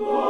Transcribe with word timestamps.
Lord. 0.00 0.29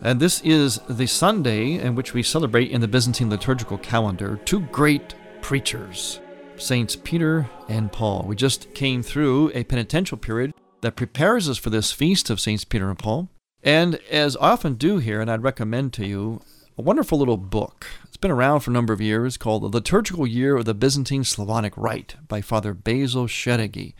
And 0.00 0.20
this 0.20 0.40
is 0.42 0.78
the 0.88 1.06
Sunday 1.06 1.72
in 1.72 1.96
which 1.96 2.14
we 2.14 2.22
celebrate 2.22 2.70
in 2.70 2.80
the 2.80 2.86
Byzantine 2.86 3.30
liturgical 3.30 3.78
calendar 3.78 4.38
two 4.44 4.60
great 4.60 5.16
preachers, 5.42 6.20
Saints 6.56 6.94
Peter 6.94 7.50
and 7.68 7.90
Paul. 7.90 8.24
We 8.26 8.36
just 8.36 8.72
came 8.74 9.02
through 9.02 9.50
a 9.54 9.64
penitential 9.64 10.16
period 10.16 10.54
that 10.82 10.94
prepares 10.94 11.48
us 11.48 11.58
for 11.58 11.70
this 11.70 11.90
feast 11.90 12.30
of 12.30 12.38
Saints 12.38 12.64
Peter 12.64 12.88
and 12.88 12.98
Paul. 12.98 13.28
And 13.64 13.96
as 14.08 14.36
I 14.36 14.50
often 14.50 14.74
do 14.74 14.98
here, 14.98 15.20
and 15.20 15.28
I'd 15.28 15.42
recommend 15.42 15.92
to 15.94 16.06
you, 16.06 16.42
a 16.78 16.82
wonderful 16.82 17.18
little 17.18 17.36
book. 17.36 17.88
It's 18.04 18.16
been 18.16 18.30
around 18.30 18.60
for 18.60 18.70
a 18.70 18.74
number 18.74 18.92
of 18.92 19.00
years 19.00 19.36
called 19.36 19.64
The 19.64 19.76
Liturgical 19.78 20.28
Year 20.28 20.56
of 20.56 20.64
the 20.64 20.74
Byzantine 20.74 21.24
Slavonic 21.24 21.76
Rite 21.76 22.14
by 22.28 22.40
Father 22.40 22.72
Basil 22.72 23.26
Shereghy. 23.26 23.94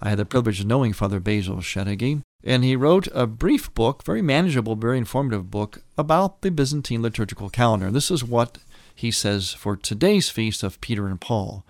I 0.00 0.08
had 0.08 0.18
the 0.18 0.24
privilege 0.24 0.60
of 0.60 0.66
knowing 0.66 0.94
Father 0.94 1.20
Basil 1.20 1.56
Shereghy, 1.56 2.22
and 2.48 2.64
he 2.64 2.74
wrote 2.74 3.08
a 3.14 3.26
brief 3.26 3.72
book, 3.74 4.02
very 4.02 4.22
manageable, 4.22 4.74
very 4.74 4.96
informative 4.96 5.50
book 5.50 5.82
about 5.98 6.40
the 6.40 6.50
Byzantine 6.50 7.02
liturgical 7.02 7.50
calendar. 7.50 7.90
This 7.90 8.10
is 8.10 8.24
what 8.24 8.56
he 8.94 9.10
says 9.10 9.52
for 9.52 9.76
today's 9.76 10.30
feast 10.30 10.62
of 10.62 10.80
Peter 10.80 11.06
and 11.08 11.20
Paul. 11.20 11.62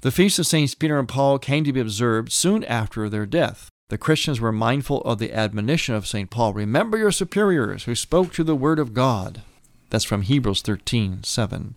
The 0.00 0.10
feast 0.10 0.40
of 0.40 0.46
Saints 0.48 0.74
Peter 0.74 0.98
and 0.98 1.08
Paul 1.08 1.38
came 1.38 1.62
to 1.62 1.72
be 1.72 1.78
observed 1.78 2.32
soon 2.32 2.64
after 2.64 3.08
their 3.08 3.26
death. 3.26 3.68
The 3.90 3.96
Christians 3.96 4.40
were 4.40 4.50
mindful 4.50 5.02
of 5.02 5.20
the 5.20 5.32
admonition 5.32 5.94
of 5.94 6.06
St. 6.06 6.30
Paul 6.30 6.52
Remember 6.52 6.98
your 6.98 7.12
superiors 7.12 7.84
who 7.84 7.94
spoke 7.94 8.32
to 8.32 8.42
the 8.42 8.56
word 8.56 8.80
of 8.80 8.94
God. 8.94 9.42
That's 9.90 10.04
from 10.04 10.22
Hebrews 10.22 10.62
13 10.62 11.22
7. 11.22 11.76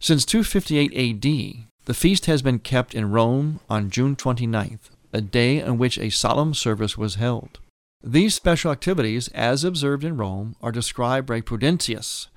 Since 0.00 0.24
258 0.24 0.94
AD, 0.94 1.66
the 1.84 1.94
feast 1.94 2.24
has 2.26 2.40
been 2.40 2.60
kept 2.60 2.94
in 2.94 3.10
Rome 3.10 3.60
on 3.68 3.90
June 3.90 4.16
29th, 4.16 4.88
a 5.16 5.22
day 5.22 5.62
on 5.62 5.78
which 5.78 5.98
a 5.98 6.10
solemn 6.10 6.52
service 6.52 6.98
was 6.98 7.14
held. 7.14 7.58
These 8.04 8.34
special 8.34 8.70
activities, 8.70 9.28
as 9.28 9.64
observed 9.64 10.04
in 10.04 10.18
Rome, 10.18 10.56
are 10.60 10.70
described 10.70 11.26
by 11.26 11.40
Prudentius. 11.40 12.28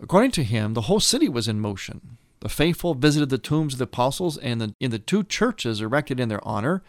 According 0.00 0.30
to 0.32 0.44
him, 0.44 0.74
the 0.74 0.82
whole 0.82 1.00
city 1.00 1.28
was 1.28 1.48
in 1.48 1.58
motion. 1.58 2.16
The 2.38 2.48
faithful 2.48 2.94
visited 2.94 3.30
the 3.30 3.38
tombs 3.38 3.74
of 3.74 3.78
the 3.78 3.84
apostles, 3.84 4.38
and 4.38 4.60
the, 4.60 4.74
in 4.78 4.92
the 4.92 5.00
two 5.00 5.24
churches 5.24 5.80
erected 5.80 6.20
in 6.20 6.28
their 6.28 6.46
honor, 6.46 6.84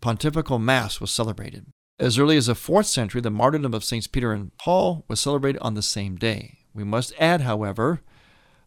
pontifical 0.00 0.58
mass 0.58 1.00
was 1.00 1.12
celebrated. 1.12 1.66
As 2.00 2.18
early 2.18 2.36
as 2.36 2.46
the 2.46 2.56
fourth 2.56 2.86
century, 2.86 3.20
the 3.20 3.30
martyrdom 3.30 3.74
of 3.74 3.84
Saints 3.84 4.08
Peter 4.08 4.32
and 4.32 4.50
Paul 4.58 5.04
was 5.06 5.20
celebrated 5.20 5.60
on 5.60 5.74
the 5.74 5.82
same 5.82 6.16
day. 6.16 6.58
We 6.74 6.82
must 6.82 7.14
add, 7.20 7.42
however, 7.42 8.00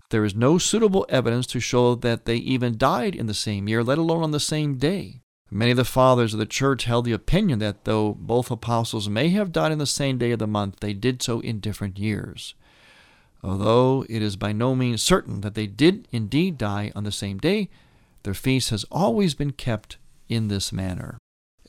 there 0.10 0.24
is 0.24 0.34
no 0.34 0.58
suitable 0.58 1.06
evidence 1.10 1.48
to 1.48 1.60
show 1.60 1.96
that 1.96 2.24
they 2.24 2.38
even 2.38 2.78
died 2.78 3.14
in 3.14 3.26
the 3.26 3.34
same 3.34 3.68
year, 3.68 3.84
let 3.84 3.98
alone 3.98 4.24
on 4.24 4.32
the 4.32 4.40
same 4.40 4.78
day. 4.78 5.20
Many 5.50 5.72
of 5.72 5.78
the 5.78 5.86
fathers 5.86 6.34
of 6.34 6.40
the 6.40 6.46
church 6.46 6.84
held 6.84 7.06
the 7.06 7.14
opinion 7.14 7.60
that 7.60 7.86
though 7.86 8.14
both 8.14 8.52
apostles 8.52 9.08
may 9.08 9.30
have 9.30 9.52
died 9.52 9.72
on 9.72 9.78
the 9.78 9.86
same 9.86 10.18
day 10.18 10.32
of 10.32 10.40
the 10.40 10.48
month, 10.48 10.82
they 10.82 10.94
did 10.94 11.22
so 11.22 11.40
in 11.40 11.60
different 11.60 11.98
years. 11.98 12.54
Although 13.44 14.06
it 14.10 14.22
is 14.22 14.36
by 14.36 14.52
no 14.52 14.76
means 14.76 15.02
certain 15.02 15.42
that 15.42 15.56
they 15.56 15.68
did 15.68 16.08
indeed 16.12 16.58
die 16.58 16.92
on 16.96 17.06
the 17.06 17.12
same 17.12 17.38
day, 17.38 17.70
their 18.24 18.34
feast 18.34 18.72
has 18.72 18.84
always 18.92 19.36
been 19.36 19.52
kept 19.52 19.98
in 20.28 20.50
this 20.50 20.74
manner. 20.74 21.18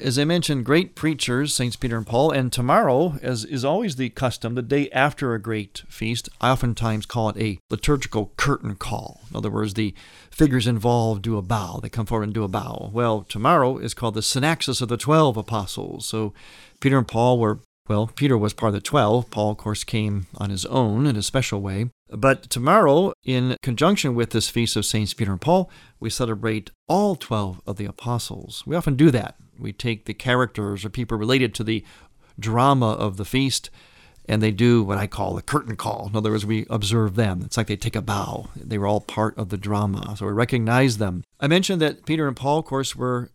As 0.00 0.16
I 0.16 0.24
mentioned, 0.24 0.64
great 0.64 0.94
preachers, 0.94 1.52
Saints 1.52 1.74
Peter 1.74 1.96
and 1.96 2.06
Paul, 2.06 2.30
and 2.30 2.52
tomorrow, 2.52 3.18
as 3.20 3.44
is 3.44 3.64
always 3.64 3.96
the 3.96 4.10
custom, 4.10 4.54
the 4.54 4.62
day 4.62 4.88
after 4.90 5.34
a 5.34 5.42
great 5.42 5.82
feast, 5.88 6.28
I 6.40 6.50
oftentimes 6.50 7.04
call 7.04 7.30
it 7.30 7.36
a 7.36 7.58
liturgical 7.68 8.32
curtain 8.36 8.76
call. 8.76 9.22
In 9.28 9.36
other 9.36 9.50
words, 9.50 9.74
the 9.74 9.94
figures 10.30 10.68
involved 10.68 11.22
do 11.22 11.36
a 11.36 11.42
bow. 11.42 11.80
They 11.82 11.88
come 11.88 12.06
forward 12.06 12.24
and 12.24 12.34
do 12.34 12.44
a 12.44 12.48
bow. 12.48 12.90
Well, 12.92 13.22
tomorrow 13.28 13.78
is 13.78 13.92
called 13.92 14.14
the 14.14 14.20
Synaxis 14.20 14.80
of 14.80 14.88
the 14.88 14.96
Twelve 14.96 15.36
Apostles. 15.36 16.06
So 16.06 16.32
Peter 16.78 16.96
and 16.96 17.08
Paul 17.08 17.40
were, 17.40 17.58
well, 17.88 18.06
Peter 18.06 18.38
was 18.38 18.52
part 18.52 18.70
of 18.70 18.74
the 18.74 18.80
twelve. 18.80 19.30
Paul, 19.30 19.50
of 19.50 19.58
course, 19.58 19.82
came 19.82 20.28
on 20.36 20.50
his 20.50 20.64
own 20.66 21.06
in 21.06 21.16
a 21.16 21.22
special 21.22 21.60
way. 21.60 21.90
But 22.08 22.48
tomorrow, 22.50 23.14
in 23.24 23.56
conjunction 23.64 24.14
with 24.14 24.30
this 24.30 24.48
feast 24.48 24.76
of 24.76 24.86
Saints 24.86 25.12
Peter 25.12 25.32
and 25.32 25.40
Paul, 25.40 25.68
we 25.98 26.08
celebrate 26.08 26.70
all 26.86 27.16
12 27.16 27.60
of 27.66 27.76
the 27.76 27.84
apostles. 27.84 28.62
We 28.64 28.76
often 28.76 28.94
do 28.94 29.10
that 29.10 29.34
we 29.58 29.72
take 29.72 30.04
the 30.04 30.14
characters 30.14 30.84
or 30.84 30.90
people 30.90 31.18
related 31.18 31.54
to 31.54 31.64
the 31.64 31.84
drama 32.38 32.92
of 32.92 33.16
the 33.16 33.24
feast 33.24 33.70
and 34.28 34.42
they 34.42 34.50
do 34.50 34.82
what 34.82 34.98
I 34.98 35.06
call 35.06 35.34
the 35.34 35.42
curtain 35.42 35.74
call. 35.74 36.08
In 36.08 36.16
other 36.16 36.30
words, 36.30 36.44
we 36.44 36.66
observe 36.68 37.14
them. 37.14 37.40
It's 37.44 37.56
like 37.56 37.66
they 37.66 37.76
take 37.76 37.96
a 37.96 38.02
bow. 38.02 38.50
They 38.54 38.76
were 38.76 38.86
all 38.86 39.00
part 39.00 39.36
of 39.38 39.48
the 39.48 39.56
drama, 39.56 40.16
so 40.16 40.26
we 40.26 40.32
recognize 40.32 40.98
them. 40.98 41.24
I 41.40 41.46
mentioned 41.46 41.80
that 41.80 42.04
Peter 42.04 42.28
and 42.28 42.36
Paul, 42.36 42.58
of 42.58 42.66
course, 42.66 42.94
were, 42.94 43.30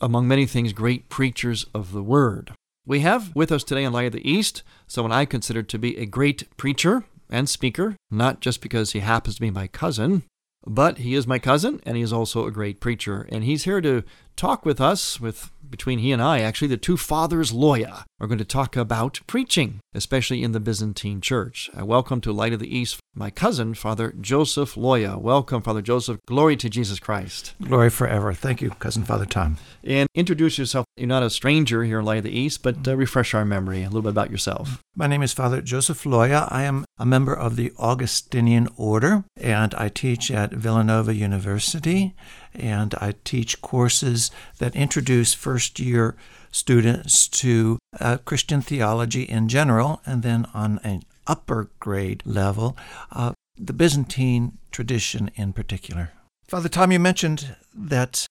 among 0.00 0.28
many 0.28 0.44
things, 0.44 0.74
great 0.74 1.08
preachers 1.08 1.64
of 1.74 1.92
the 1.92 2.02
word. 2.02 2.52
We 2.86 3.00
have 3.00 3.34
with 3.34 3.50
us 3.50 3.64
today 3.64 3.84
in 3.84 3.94
Light 3.94 4.06
of 4.08 4.12
the 4.12 4.30
East 4.30 4.62
someone 4.86 5.12
I 5.12 5.24
consider 5.24 5.62
to 5.62 5.78
be 5.78 5.96
a 5.96 6.04
great 6.04 6.54
preacher 6.58 7.04
and 7.30 7.48
speaker, 7.48 7.96
not 8.10 8.40
just 8.40 8.60
because 8.60 8.92
he 8.92 9.00
happens 9.00 9.36
to 9.36 9.40
be 9.40 9.50
my 9.50 9.66
cousin, 9.66 10.24
but 10.66 10.98
he 10.98 11.14
is 11.14 11.26
my 11.26 11.38
cousin 11.38 11.80
and 11.86 11.96
he 11.96 12.02
is 12.02 12.12
also 12.12 12.46
a 12.46 12.50
great 12.50 12.80
preacher. 12.80 13.26
And 13.30 13.44
he's 13.44 13.64
here 13.64 13.80
to 13.80 14.04
talk 14.36 14.64
with 14.64 14.80
us, 14.80 15.20
with 15.20 15.50
between 15.68 15.98
he 15.98 16.12
and 16.12 16.22
I, 16.22 16.40
actually, 16.40 16.68
the 16.68 16.76
two 16.76 16.96
fathers 16.96 17.52
Loya 17.52 18.04
are 18.20 18.26
going 18.26 18.38
to 18.38 18.44
talk 18.44 18.76
about 18.76 19.20
preaching, 19.26 19.80
especially 19.94 20.42
in 20.42 20.52
the 20.52 20.60
Byzantine 20.60 21.20
church. 21.20 21.70
I 21.74 21.82
welcome 21.82 22.20
to 22.22 22.32
Light 22.32 22.52
of 22.52 22.60
the 22.60 22.76
East 22.76 23.00
my 23.16 23.30
cousin, 23.30 23.74
Father 23.74 24.12
Joseph 24.20 24.74
Loya. 24.74 25.16
Welcome, 25.20 25.62
Father 25.62 25.82
Joseph. 25.82 26.18
Glory 26.26 26.56
to 26.56 26.68
Jesus 26.68 26.98
Christ. 26.98 27.54
Glory 27.62 27.90
forever. 27.90 28.32
Thank 28.32 28.60
you, 28.60 28.70
cousin 28.70 29.04
Father 29.04 29.24
Tom. 29.24 29.56
And 29.84 30.08
introduce 30.14 30.58
yourself. 30.58 30.84
You're 30.96 31.06
not 31.06 31.22
a 31.22 31.30
stranger 31.30 31.84
here 31.84 32.00
in 32.00 32.04
Light 32.04 32.18
of 32.18 32.24
the 32.24 32.36
East, 32.36 32.62
but 32.62 32.86
uh, 32.88 32.96
refresh 32.96 33.32
our 33.32 33.44
memory 33.44 33.82
a 33.82 33.86
little 33.86 34.02
bit 34.02 34.10
about 34.10 34.30
yourself. 34.30 34.82
My 34.96 35.06
name 35.06 35.22
is 35.22 35.32
Father 35.32 35.60
Joseph 35.60 36.02
Loya. 36.02 36.48
I 36.50 36.64
am 36.64 36.84
a 36.98 37.06
member 37.06 37.34
of 37.34 37.56
the 37.56 37.72
Augustinian 37.78 38.68
Order, 38.76 39.24
and 39.36 39.74
I 39.76 39.88
teach 39.88 40.30
at 40.30 40.52
Villanova 40.52 41.14
University 41.14 42.14
and 42.54 42.94
I 43.00 43.14
teach 43.24 43.60
courses 43.60 44.30
that 44.58 44.74
introduce 44.76 45.34
first 45.34 45.78
year 45.80 46.16
students 46.50 47.26
to 47.28 47.78
uh, 48.00 48.18
Christian 48.24 48.60
theology 48.62 49.22
in 49.22 49.48
general, 49.48 50.00
and 50.06 50.22
then 50.22 50.46
on 50.54 50.80
an 50.84 51.02
upper 51.26 51.70
grade 51.80 52.22
level, 52.24 52.76
uh, 53.10 53.32
the 53.56 53.72
Byzantine 53.72 54.58
tradition 54.70 55.30
in 55.34 55.52
particular. 55.52 56.12
Father 56.48 56.68
Tom, 56.68 56.92
you 56.92 56.98
mentioned 56.98 57.56
that 57.74 58.26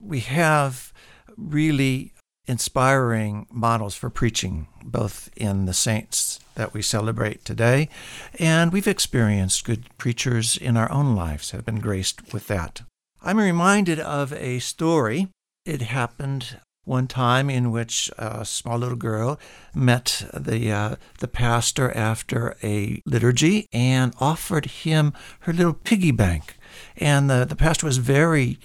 we 0.00 0.20
have 0.20 0.92
really 1.36 2.12
inspiring 2.46 3.46
models 3.50 3.94
for 3.94 4.10
preaching, 4.10 4.66
both 4.82 5.30
in 5.36 5.64
the 5.66 5.72
saints 5.72 6.40
that 6.54 6.74
we 6.74 6.82
celebrate 6.82 7.44
today, 7.44 7.88
and 8.38 8.72
we've 8.72 8.88
experienced 8.88 9.64
good 9.64 9.86
preachers 9.96 10.56
in 10.56 10.76
our 10.76 10.90
own 10.90 11.14
lives, 11.14 11.52
have 11.52 11.64
been 11.64 11.80
graced 11.80 12.32
with 12.32 12.48
that. 12.48 12.82
I'm 13.24 13.38
reminded 13.38 14.00
of 14.00 14.32
a 14.32 14.58
story. 14.58 15.28
It 15.64 15.80
happened 15.80 16.58
one 16.84 17.06
time 17.06 17.48
in 17.48 17.70
which 17.70 18.10
a 18.18 18.44
small 18.44 18.78
little 18.78 18.96
girl 18.96 19.38
met 19.72 20.24
the 20.34 20.72
uh, 20.72 20.96
the 21.20 21.28
pastor 21.28 21.96
after 21.96 22.56
a 22.64 23.00
liturgy 23.06 23.68
and 23.72 24.12
offered 24.18 24.66
him 24.66 25.12
her 25.40 25.52
little 25.52 25.72
piggy 25.72 26.10
bank, 26.10 26.56
and 26.96 27.30
the 27.30 27.44
the 27.44 27.54
pastor 27.54 27.86
was 27.86 27.98
very 27.98 28.58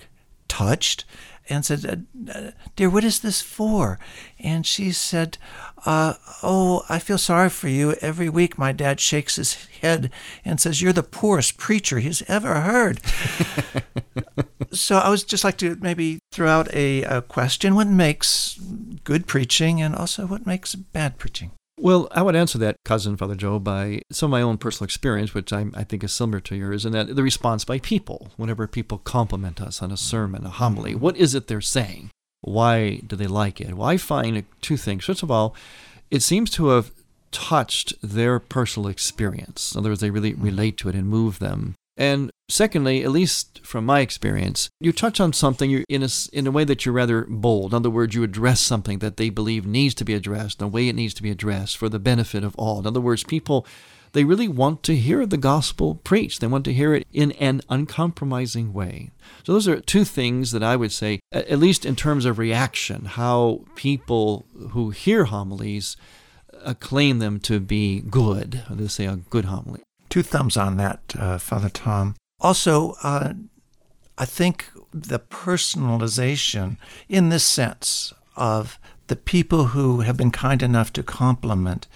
touched 0.47 1.05
and 1.49 1.65
said, 1.65 2.07
uh, 2.33 2.51
Dear, 2.75 2.89
what 2.89 3.03
is 3.03 3.19
this 3.19 3.41
for? 3.41 3.99
And 4.39 4.65
she 4.65 4.91
said, 4.91 5.37
uh, 5.85 6.15
Oh, 6.43 6.83
I 6.89 6.99
feel 6.99 7.17
sorry 7.17 7.49
for 7.49 7.67
you. 7.67 7.95
Every 8.01 8.29
week 8.29 8.57
my 8.57 8.71
dad 8.71 8.99
shakes 8.99 9.37
his 9.37 9.53
head 9.81 10.11
and 10.43 10.59
says, 10.59 10.81
You're 10.81 10.93
the 10.93 11.03
poorest 11.03 11.57
preacher 11.57 11.99
he's 11.99 12.23
ever 12.27 12.61
heard. 12.61 12.99
so 14.71 14.97
I 14.97 15.09
would 15.09 15.27
just 15.27 15.43
like 15.43 15.57
to 15.57 15.75
maybe 15.81 16.19
throw 16.31 16.49
out 16.49 16.73
a, 16.73 17.03
a 17.03 17.21
question 17.21 17.75
What 17.75 17.87
makes 17.87 18.59
good 19.03 19.27
preaching 19.27 19.81
and 19.81 19.95
also 19.95 20.25
what 20.25 20.45
makes 20.45 20.75
bad 20.75 21.17
preaching? 21.17 21.51
Well, 21.79 22.07
I 22.11 22.23
would 22.23 22.35
answer 22.35 22.57
that, 22.57 22.77
cousin 22.83 23.17
Father 23.17 23.35
Joe, 23.35 23.59
by 23.59 24.01
some 24.11 24.27
of 24.27 24.31
my 24.31 24.41
own 24.41 24.57
personal 24.57 24.85
experience, 24.85 25.35
which 25.35 25.53
I, 25.53 25.67
I 25.75 25.83
think 25.83 26.03
is 26.03 26.11
similar 26.11 26.39
to 26.39 26.55
yours, 26.55 26.85
and 26.85 26.95
that 26.95 27.15
the 27.15 27.21
response 27.21 27.65
by 27.65 27.77
people, 27.79 28.31
whenever 28.35 28.65
people 28.65 28.97
compliment 28.97 29.61
us 29.61 29.83
on 29.83 29.91
a 29.91 29.97
sermon, 29.97 30.45
a 30.45 30.49
homily, 30.49 30.95
what 30.95 31.15
is 31.17 31.35
it 31.35 31.47
they're 31.47 31.61
saying? 31.61 32.09
Why 32.41 33.01
do 33.05 33.15
they 33.15 33.27
like 33.27 33.61
it? 33.61 33.75
Well, 33.75 33.87
I 33.87 33.97
find 33.97 34.43
two 34.61 34.77
things. 34.77 35.05
First 35.05 35.21
of 35.21 35.29
all, 35.29 35.55
it 36.09 36.23
seems 36.23 36.49
to 36.51 36.69
have 36.69 36.91
touched 37.31 37.93
their 38.01 38.39
personal 38.39 38.89
experience. 38.89 39.73
In 39.73 39.79
other 39.79 39.89
words, 39.89 40.01
they 40.01 40.09
really 40.09 40.33
relate 40.33 40.77
to 40.77 40.89
it 40.89 40.95
and 40.95 41.07
move 41.07 41.37
them. 41.39 41.75
And 41.97 42.31
secondly, 42.47 43.03
at 43.03 43.11
least 43.11 43.65
from 43.65 43.85
my 43.85 44.01
experience, 44.01 44.69
you 44.79 44.93
touch 44.93 45.19
on 45.19 45.33
something 45.33 45.83
in 45.89 46.03
a, 46.03 46.09
in 46.31 46.45
a 46.45 46.51
way 46.51 46.63
that 46.63 46.85
you're 46.85 46.93
rather 46.93 47.25
bold. 47.27 47.73
In 47.73 47.77
other 47.77 47.89
words, 47.89 48.13
you 48.13 48.23
address 48.23 48.61
something 48.61 48.99
that 48.99 49.17
they 49.17 49.29
believe 49.29 49.65
needs 49.65 49.95
to 49.95 50.05
be 50.05 50.13
addressed, 50.13 50.59
the 50.59 50.67
way 50.67 50.87
it 50.87 50.95
needs 50.95 51.15
to 51.15 51.23
be 51.23 51.31
addressed 51.31 51.75
for 51.75 51.89
the 51.89 51.99
benefit 51.99 52.43
of 52.43 52.55
all. 52.55 52.79
In 52.79 52.85
other 52.85 53.01
words, 53.01 53.23
people, 53.23 53.65
they 54.13 54.23
really 54.23 54.47
want 54.47 54.83
to 54.83 54.95
hear 54.95 55.25
the 55.25 55.37
gospel 55.37 55.95
preached. 55.95 56.39
They 56.39 56.47
want 56.47 56.65
to 56.65 56.73
hear 56.73 56.93
it 56.93 57.07
in 57.11 57.31
an 57.33 57.61
uncompromising 57.67 58.73
way. 58.73 59.09
So 59.43 59.53
those 59.53 59.67
are 59.67 59.81
two 59.81 60.05
things 60.05 60.51
that 60.51 60.63
I 60.63 60.75
would 60.75 60.91
say, 60.91 61.19
at 61.31 61.59
least 61.59 61.83
in 61.83 61.95
terms 61.95 62.25
of 62.25 62.37
reaction, 62.37 63.05
how 63.05 63.65
people 63.75 64.45
who 64.69 64.91
hear 64.91 65.25
homilies 65.25 65.97
uh, 66.53 66.59
acclaim 66.63 67.19
them 67.19 67.39
to 67.39 67.59
be 67.59 68.01
good, 68.01 68.63
they 68.69 68.87
say 68.87 69.05
a 69.05 69.15
good 69.15 69.45
homily 69.45 69.81
two 70.09 70.23
thumbs 70.23 70.57
on 70.57 70.77
that, 70.77 71.15
uh, 71.17 71.37
Father 71.37 71.69
Tom. 71.69 72.15
Also, 72.39 72.95
uh, 73.03 73.33
I 74.17 74.25
think 74.25 74.65
the 74.93 75.19
personalization 75.19 76.77
in 77.07 77.29
this 77.29 77.43
sense 77.43 78.13
of 78.35 78.79
the 79.07 79.15
people 79.15 79.67
who 79.67 80.01
have 80.01 80.17
been 80.17 80.31
kind 80.31 80.61
enough 80.61 80.91
to 80.93 81.03
compliment 81.03 81.87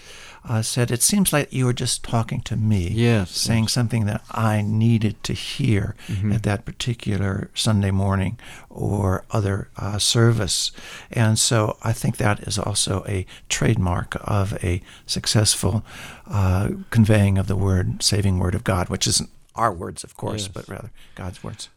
uh, 0.48 0.62
said, 0.62 0.92
It 0.92 1.02
seems 1.02 1.32
like 1.32 1.54
you 1.54 1.66
were 1.66 1.74
just 1.74 2.04
talking 2.04 2.42
to 2.42 2.56
me. 2.56 2.90
Yes. 2.90 3.32
Saying 3.32 3.66
yes. 3.66 3.74
something 3.74 4.06
that 4.06 4.24
I 4.32 4.62
needed 4.62 5.24
to 5.24 5.34
hear 5.34 5.96
mm-hmm. 6.08 6.32
at 6.32 6.44
that 6.44 6.66
particular 6.66 7.50
Sunday 7.54 7.92
morning 7.92 8.40
or 8.70 9.26
other 9.32 9.70
uh, 9.78 10.00
service. 10.00 10.72
And 11.12 11.38
so 11.38 11.78
I 11.84 11.94
think 11.94 12.18
that 12.18 12.42
is 12.42 12.58
also 12.58 13.04
a 13.08 13.26
trademark 13.50 14.16
of 14.22 14.54
a 14.64 14.82
successful 15.06 15.84
uh, 16.28 16.70
conveying 16.90 17.38
of 17.38 17.48
the 17.48 17.56
word, 17.56 18.02
saving 18.02 18.40
word 18.40 18.56
of 18.56 18.64
God, 18.64 18.90
which 18.90 19.08
isn't 19.08 19.30
our 19.56 19.74
words, 19.74 20.04
of 20.04 20.16
course, 20.16 20.44
yes. 20.44 20.48
but 20.48 20.68
rather 20.68 20.92
God's 21.16 21.44
words. 21.44 21.70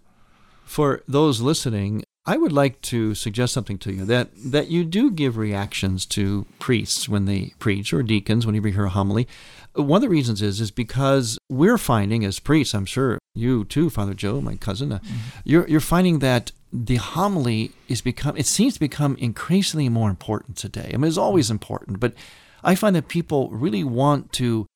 For 0.65 1.03
those 1.07 1.41
listening, 1.41 2.04
I 2.27 2.39
would 2.39 2.53
like 2.53 2.81
to 2.83 3.15
suggest 3.15 3.53
something 3.53 3.77
to 3.79 3.93
you 3.93 4.05
that, 4.07 4.31
that 4.35 4.69
you 4.69 4.85
do 4.85 5.11
give 5.11 5.37
reactions 5.37 6.07
to 6.07 6.47
priests 6.59 7.07
when 7.07 7.27
they 7.27 7.53
preach 7.59 7.93
or 7.93 8.03
deacons 8.03 8.47
when 8.47 8.55
you 8.55 8.63
hear 8.63 8.87
a 8.87 8.91
homily. 8.91 9.29
One 9.75 9.99
of 9.99 10.03
the 10.03 10.09
reasons 10.09 10.41
is 10.41 10.61
is 10.61 10.71
because 10.71 11.39
we're 11.51 11.77
finding 11.77 12.25
as 12.25 12.39
priests, 12.39 12.75
I'm 12.75 12.87
sure 12.87 13.19
you 13.35 13.65
too, 13.65 13.91
Father 13.91 14.15
Joe, 14.15 14.41
my 14.41 14.57
cousin, 14.57 14.93
uh, 14.93 15.01
mm-hmm. 15.01 15.17
you're 15.45 15.69
you're 15.69 15.81
finding 15.81 16.21
that 16.21 16.53
the 16.73 16.97
homily 16.97 17.73
is 17.89 18.01
become 18.01 18.37
it 18.37 18.47
seems 18.47 18.75
to 18.75 18.81
become 18.81 19.17
increasingly 19.17 19.89
more 19.89 20.09
important 20.09 20.57
today. 20.57 20.93
I 20.95 20.97
mean, 20.97 21.09
it's 21.09 21.19
always 21.19 21.51
important, 21.51 22.01
but 22.01 22.15
I 22.63 22.75
find 22.75 22.97
that 22.97 23.09
people 23.09 23.51
really 23.51 23.85
want 23.85 24.33
to 24.35 24.67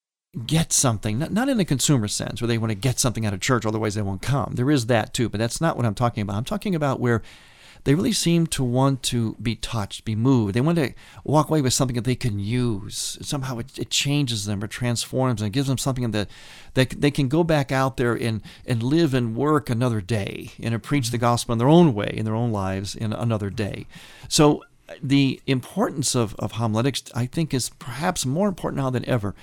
get 0.46 0.72
something, 0.72 1.18
not, 1.18 1.32
not 1.32 1.48
in 1.48 1.56
the 1.56 1.64
consumer 1.64 2.08
sense 2.08 2.40
where 2.40 2.48
they 2.48 2.58
want 2.58 2.70
to 2.70 2.76
get 2.76 2.98
something 2.98 3.26
out 3.26 3.34
of 3.34 3.40
church, 3.40 3.66
otherwise 3.66 3.94
they 3.94 4.02
won't 4.02 4.22
come. 4.22 4.52
There 4.54 4.70
is 4.70 4.86
that 4.86 5.14
too, 5.14 5.28
but 5.28 5.38
that's 5.38 5.60
not 5.60 5.76
what 5.76 5.86
I'm 5.86 5.94
talking 5.94 6.22
about. 6.22 6.36
I'm 6.36 6.44
talking 6.44 6.74
about 6.74 7.00
where 7.00 7.22
they 7.84 7.94
really 7.94 8.12
seem 8.12 8.46
to 8.48 8.64
want 8.64 9.02
to 9.04 9.34
be 9.40 9.54
touched, 9.54 10.04
be 10.04 10.14
moved. 10.14 10.54
They 10.54 10.60
want 10.60 10.78
to 10.78 10.92
walk 11.24 11.48
away 11.48 11.60
with 11.60 11.72
something 11.72 11.94
that 11.94 12.04
they 12.04 12.16
can 12.16 12.38
use. 12.38 13.18
Somehow 13.22 13.58
it, 13.58 13.78
it 13.78 13.90
changes 13.90 14.44
them 14.44 14.62
or 14.62 14.66
transforms 14.66 15.40
and 15.40 15.52
gives 15.52 15.68
them 15.68 15.78
something 15.78 16.10
that, 16.10 16.28
that 16.74 17.00
they 17.00 17.10
can 17.10 17.28
go 17.28 17.44
back 17.44 17.72
out 17.72 17.96
there 17.96 18.14
and, 18.14 18.42
and 18.66 18.82
live 18.82 19.14
and 19.14 19.36
work 19.36 19.70
another 19.70 20.00
day 20.00 20.52
and 20.60 20.82
preach 20.82 21.10
the 21.10 21.18
gospel 21.18 21.52
in 21.52 21.58
their 21.58 21.68
own 21.68 21.94
way, 21.94 22.12
in 22.14 22.24
their 22.24 22.34
own 22.34 22.52
lives 22.52 22.94
in 22.94 23.12
another 23.12 23.50
day. 23.50 23.86
So 24.28 24.64
uh, 24.88 24.94
the 25.02 25.40
importance 25.46 26.14
of, 26.14 26.34
of 26.36 26.52
homiletics, 26.52 27.04
I 27.14 27.26
think, 27.26 27.54
is 27.54 27.70
perhaps 27.70 28.26
more 28.26 28.48
important 28.48 28.82
now 28.82 28.90
than 28.90 29.08
ever. 29.08 29.34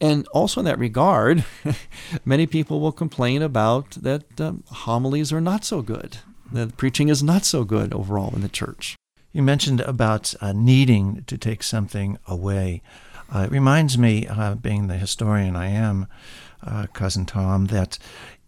And 0.00 0.26
also 0.28 0.60
in 0.60 0.64
that 0.64 0.78
regard, 0.78 1.44
many 2.24 2.46
people 2.46 2.80
will 2.80 2.92
complain 2.92 3.42
about 3.42 3.90
that 3.92 4.40
um, 4.40 4.64
homilies 4.66 5.32
are 5.32 5.40
not 5.40 5.64
so 5.64 5.82
good. 5.82 6.18
That 6.52 6.76
preaching 6.76 7.08
is 7.08 7.22
not 7.22 7.44
so 7.44 7.64
good 7.64 7.92
overall 7.92 8.34
in 8.34 8.40
the 8.40 8.48
church. 8.48 8.96
You 9.32 9.42
mentioned 9.42 9.80
about 9.82 10.34
uh, 10.40 10.52
needing 10.52 11.22
to 11.26 11.38
take 11.38 11.62
something 11.62 12.18
away. 12.26 12.82
Uh, 13.32 13.40
it 13.40 13.50
reminds 13.52 13.96
me, 13.96 14.26
uh, 14.26 14.56
being 14.56 14.88
the 14.88 14.96
historian 14.96 15.54
I 15.54 15.68
am, 15.68 16.08
uh, 16.64 16.86
cousin 16.92 17.26
Tom, 17.26 17.66
that 17.66 17.98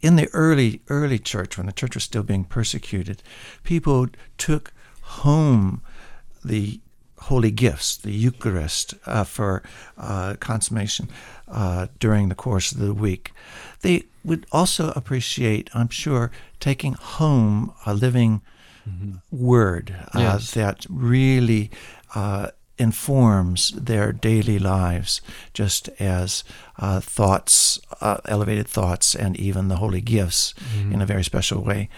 in 0.00 0.16
the 0.16 0.28
early 0.32 0.82
early 0.88 1.18
church, 1.18 1.56
when 1.56 1.66
the 1.66 1.72
church 1.72 1.94
was 1.94 2.02
still 2.02 2.24
being 2.24 2.44
persecuted, 2.44 3.22
people 3.62 4.08
took 4.36 4.72
home 5.02 5.82
the 6.44 6.80
holy 7.22 7.50
gifts, 7.50 7.96
the 7.96 8.12
Eucharist, 8.12 8.94
uh, 9.06 9.24
for 9.24 9.62
uh, 9.96 10.34
consummation 10.40 11.08
uh, 11.48 11.86
during 11.98 12.28
the 12.28 12.34
course 12.34 12.72
of 12.72 12.78
the 12.78 12.94
week. 12.94 13.32
They 13.80 14.04
would 14.24 14.46
also 14.52 14.92
appreciate, 14.96 15.70
I'm 15.74 15.88
sure, 15.88 16.30
taking 16.60 16.94
home 16.94 17.72
a 17.86 17.94
living 17.94 18.42
mm-hmm. 18.88 19.14
word 19.30 19.94
uh, 20.14 20.18
yes. 20.18 20.50
that 20.52 20.86
really 20.88 21.70
uh, 22.14 22.48
informs 22.78 23.70
their 23.70 24.12
daily 24.12 24.58
lives, 24.58 25.20
just 25.52 25.88
as 26.00 26.44
uh, 26.78 27.00
thoughts, 27.00 27.80
elevated 28.26 28.66
thoughts, 28.66 29.14
and 29.14 29.36
even 29.36 29.68
the 29.68 29.76
holy 29.76 30.00
gifts 30.00 30.54
mm-hmm. 30.54 30.92
in 30.92 31.02
a 31.02 31.06
very 31.06 31.22
special 31.22 31.62
way 31.62 31.88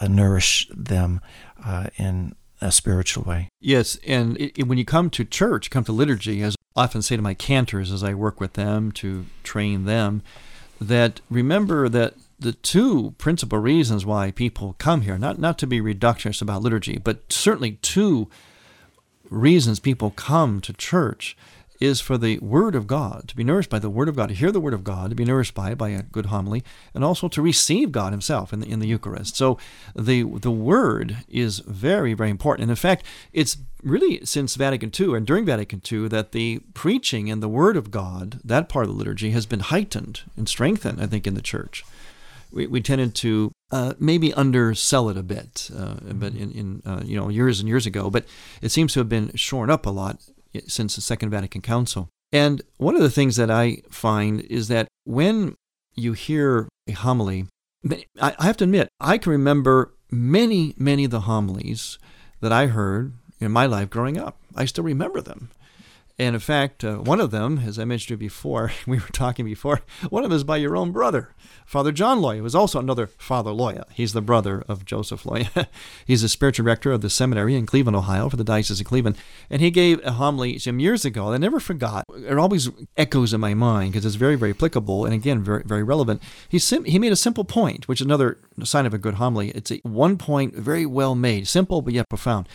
nourish 0.00 0.68
them 0.74 1.20
in 1.96 2.34
a 2.60 2.72
spiritual 2.72 3.24
way. 3.24 3.48
Yes, 3.60 3.98
and 4.06 4.36
it, 4.38 4.58
it, 4.58 4.68
when 4.68 4.78
you 4.78 4.84
come 4.84 5.10
to 5.10 5.24
church, 5.24 5.70
come 5.70 5.84
to 5.84 5.92
liturgy, 5.92 6.42
as 6.42 6.56
I 6.76 6.82
often 6.82 7.02
say 7.02 7.16
to 7.16 7.22
my 7.22 7.34
cantors 7.34 7.90
as 7.90 8.02
I 8.02 8.14
work 8.14 8.40
with 8.40 8.54
them 8.54 8.92
to 8.92 9.26
train 9.42 9.84
them, 9.84 10.22
that 10.80 11.20
remember 11.30 11.88
that 11.88 12.14
the 12.38 12.52
two 12.52 13.14
principal 13.18 13.58
reasons 13.58 14.06
why 14.06 14.30
people 14.30 14.76
come 14.78 15.02
here, 15.02 15.18
not, 15.18 15.38
not 15.38 15.58
to 15.58 15.66
be 15.66 15.80
reductionist 15.80 16.40
about 16.40 16.62
liturgy, 16.62 16.98
but 16.98 17.32
certainly 17.32 17.72
two 17.82 18.28
reasons 19.28 19.80
people 19.80 20.10
come 20.10 20.60
to 20.60 20.72
church 20.72 21.36
is 21.80 22.00
for 22.00 22.18
the 22.18 22.38
Word 22.38 22.74
of 22.74 22.86
God, 22.86 23.28
to 23.28 23.36
be 23.36 23.44
nourished 23.44 23.70
by 23.70 23.78
the 23.78 23.90
Word 23.90 24.08
of 24.08 24.16
God, 24.16 24.28
to 24.28 24.34
hear 24.34 24.50
the 24.50 24.60
Word 24.60 24.74
of 24.74 24.84
God, 24.84 25.10
to 25.10 25.16
be 25.16 25.24
nourished 25.24 25.54
by 25.54 25.74
by 25.74 25.90
a 25.90 26.02
good 26.02 26.26
homily, 26.26 26.64
and 26.94 27.04
also 27.04 27.28
to 27.28 27.42
receive 27.42 27.92
God 27.92 28.12
Himself 28.12 28.52
in 28.52 28.60
the, 28.60 28.66
in 28.68 28.80
the 28.80 28.88
Eucharist. 28.88 29.36
So 29.36 29.58
the 29.94 30.22
the 30.22 30.50
Word 30.50 31.18
is 31.28 31.60
very, 31.60 32.14
very 32.14 32.30
important. 32.30 32.64
And 32.64 32.70
in 32.70 32.76
fact, 32.76 33.04
it's 33.32 33.58
really 33.82 34.24
since 34.24 34.56
Vatican 34.56 34.90
II 34.98 35.14
and 35.14 35.26
during 35.26 35.44
Vatican 35.44 35.80
II 35.90 36.08
that 36.08 36.32
the 36.32 36.60
preaching 36.74 37.30
and 37.30 37.42
the 37.42 37.48
Word 37.48 37.76
of 37.76 37.90
God, 37.90 38.40
that 38.44 38.68
part 38.68 38.86
of 38.86 38.90
the 38.90 38.98
liturgy, 38.98 39.30
has 39.30 39.46
been 39.46 39.60
heightened 39.60 40.22
and 40.36 40.48
strengthened, 40.48 41.00
I 41.00 41.06
think, 41.06 41.26
in 41.26 41.34
the 41.34 41.42
Church. 41.42 41.84
we, 42.50 42.66
we 42.66 42.80
tended 42.80 43.14
to 43.16 43.52
uh, 43.70 43.94
maybe 43.98 44.32
undersell 44.34 45.08
it 45.10 45.16
a 45.16 45.22
bit, 45.22 45.70
uh, 45.76 45.94
but 46.12 46.34
in, 46.34 46.50
in 46.52 46.82
uh, 46.84 47.02
you 47.04 47.16
know 47.16 47.28
years 47.28 47.60
and 47.60 47.68
years 47.68 47.86
ago. 47.86 48.10
But 48.10 48.24
it 48.62 48.70
seems 48.70 48.92
to 48.94 49.00
have 49.00 49.08
been 49.08 49.30
shorn 49.34 49.70
up 49.70 49.86
a 49.86 49.90
lot 49.90 50.18
since 50.66 50.94
the 50.94 51.00
Second 51.00 51.30
Vatican 51.30 51.60
Council. 51.60 52.08
And 52.32 52.62
one 52.76 52.94
of 52.94 53.02
the 53.02 53.10
things 53.10 53.36
that 53.36 53.50
I 53.50 53.82
find 53.90 54.42
is 54.42 54.68
that 54.68 54.88
when 55.04 55.54
you 55.94 56.12
hear 56.12 56.68
a 56.86 56.92
homily, 56.92 57.46
I 58.20 58.34
have 58.40 58.56
to 58.58 58.64
admit, 58.64 58.88
I 59.00 59.18
can 59.18 59.32
remember 59.32 59.94
many, 60.10 60.74
many 60.76 61.04
of 61.04 61.10
the 61.10 61.20
homilies 61.20 61.98
that 62.40 62.52
I 62.52 62.66
heard 62.66 63.14
in 63.40 63.52
my 63.52 63.66
life 63.66 63.90
growing 63.90 64.18
up. 64.18 64.36
I 64.54 64.64
still 64.64 64.84
remember 64.84 65.20
them. 65.20 65.50
And 66.20 66.34
in 66.34 66.40
fact, 66.40 66.82
uh, 66.82 66.96
one 66.96 67.20
of 67.20 67.30
them, 67.30 67.62
as 67.64 67.78
I 67.78 67.84
mentioned 67.84 68.18
before, 68.18 68.72
we 68.86 68.98
were 68.98 69.06
talking 69.12 69.44
before, 69.44 69.82
one 70.10 70.24
of 70.24 70.30
them 70.30 70.36
is 70.36 70.44
by 70.44 70.56
your 70.56 70.76
own 70.76 70.90
brother, 70.90 71.34
Father 71.64 71.92
John 71.92 72.18
Loya, 72.18 72.38
who 72.38 72.44
is 72.44 72.56
also 72.56 72.80
another 72.80 73.06
Father 73.06 73.50
Loya. 73.50 73.84
He's 73.92 74.14
the 74.14 74.20
brother 74.20 74.64
of 74.68 74.84
Joseph 74.84 75.22
Loya. 75.22 75.68
He's 76.06 76.22
the 76.22 76.28
spiritual 76.28 76.64
director 76.64 76.90
of 76.92 77.02
the 77.02 77.10
seminary 77.10 77.54
in 77.54 77.66
Cleveland, 77.66 77.96
Ohio, 77.96 78.28
for 78.28 78.36
the 78.36 78.44
Diocese 78.44 78.80
of 78.80 78.86
Cleveland. 78.86 79.16
And 79.48 79.62
he 79.62 79.70
gave 79.70 80.04
a 80.04 80.12
homily 80.12 80.58
some 80.58 80.80
years 80.80 81.04
ago 81.04 81.26
that 81.28 81.34
I 81.34 81.38
never 81.38 81.60
forgot. 81.60 82.04
It 82.16 82.38
always 82.38 82.70
echoes 82.96 83.32
in 83.32 83.40
my 83.40 83.54
mind 83.54 83.92
because 83.92 84.04
it's 84.04 84.16
very, 84.16 84.36
very 84.36 84.50
applicable 84.50 85.04
and 85.04 85.14
again, 85.14 85.44
very, 85.44 85.62
very 85.64 85.82
relevant. 85.82 86.22
He, 86.48 86.58
sim- 86.58 86.84
he 86.84 86.98
made 86.98 87.12
a 87.12 87.16
simple 87.16 87.44
point, 87.44 87.86
which 87.86 88.00
is 88.00 88.06
another 88.06 88.38
sign 88.64 88.86
of 88.86 88.94
a 88.94 88.98
good 88.98 89.14
homily. 89.14 89.50
It's 89.50 89.70
a 89.70 89.80
one 89.84 90.16
point, 90.16 90.54
very 90.54 90.86
well 90.86 91.14
made, 91.14 91.46
simple 91.46 91.82
but 91.82 91.94
yet 91.94 92.08
profound. 92.08 92.48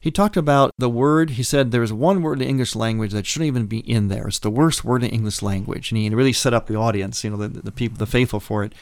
He 0.00 0.10
talked 0.10 0.36
about 0.36 0.72
the 0.78 0.88
word. 0.88 1.30
He 1.30 1.42
said 1.42 1.70
there 1.70 1.82
is 1.82 1.92
one 1.92 2.22
word 2.22 2.34
in 2.34 2.38
the 2.40 2.48
English 2.48 2.76
language 2.76 3.12
that 3.12 3.26
shouldn't 3.26 3.48
even 3.48 3.66
be 3.66 3.80
in 3.80 4.08
there. 4.08 4.28
It's 4.28 4.38
the 4.38 4.50
worst 4.50 4.84
word 4.84 5.02
in 5.02 5.10
English 5.10 5.42
language. 5.42 5.90
And 5.90 6.00
he 6.00 6.08
really 6.10 6.32
set 6.32 6.54
up 6.54 6.66
the 6.66 6.76
audience, 6.76 7.24
you 7.24 7.30
know, 7.30 7.36
the, 7.36 7.48
the 7.48 7.72
people, 7.72 7.98
the 7.98 8.06
faithful 8.06 8.40
for 8.40 8.62
it. 8.62 8.74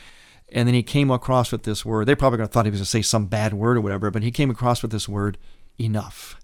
And 0.52 0.68
then 0.68 0.74
he 0.74 0.82
came 0.82 1.10
across 1.10 1.50
with 1.50 1.62
this 1.64 1.84
word. 1.84 2.06
They 2.06 2.14
probably 2.14 2.46
thought 2.46 2.66
he 2.66 2.70
was 2.70 2.80
going 2.80 2.84
to 2.84 2.90
say 2.90 3.02
some 3.02 3.26
bad 3.26 3.54
word 3.54 3.78
or 3.78 3.80
whatever, 3.80 4.10
but 4.10 4.22
he 4.22 4.30
came 4.30 4.50
across 4.50 4.82
with 4.82 4.92
this 4.92 5.08
word, 5.08 5.38
enough. 5.78 6.38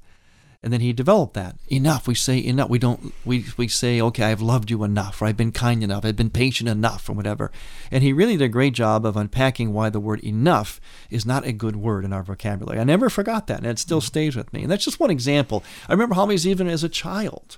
And 0.63 0.73
then 0.73 0.81
he 0.81 0.93
developed 0.93 1.35
that. 1.35 1.57
Enough. 1.69 2.07
We 2.07 2.15
say 2.15 2.39
enough. 2.39 2.69
We 2.69 2.79
don't 2.79 3.13
we, 3.25 3.47
we 3.57 3.67
say, 3.67 4.01
okay, 4.01 4.25
I've 4.25 4.41
loved 4.41 4.71
you 4.71 4.85
enough, 4.85 5.21
or 5.21 5.25
I've 5.25 5.37
been 5.37 5.51
kind 5.51 5.83
enough, 5.83 6.05
I've 6.05 6.15
been 6.17 6.31
patient 6.31 6.69
enough, 6.69 7.09
or 7.09 7.15
whatever. 7.15 7.51
And 7.91 8.05
he 8.05 8.13
really 8.13 8.37
did 8.37 8.45
a 8.45 8.49
great 8.49 8.73
job 8.73 9.05
of 9.05 9.17
unpacking 9.17 9.73
why 9.73 9.91
the 9.91 9.99
word 9.99 10.21
enough 10.21 10.81
is 11.11 11.27
not 11.27 11.45
a 11.45 11.53
good 11.53 11.75
word 11.75 12.05
in 12.05 12.13
our 12.13 12.23
vocabulary. 12.23 12.79
I 12.79 12.85
never 12.85 13.11
forgot 13.11 13.49
that, 13.49 13.59
and 13.59 13.67
it 13.67 13.81
still 13.81 14.01
stays 14.01 14.37
with 14.37 14.53
me. 14.53 14.63
And 14.63 14.71
that's 14.71 14.85
just 14.85 15.01
one 15.01 15.11
example. 15.11 15.65
I 15.89 15.93
remember 15.93 16.15
homilies 16.15 16.47
even 16.47 16.69
as 16.69 16.85
a 16.85 16.89
child. 16.89 17.57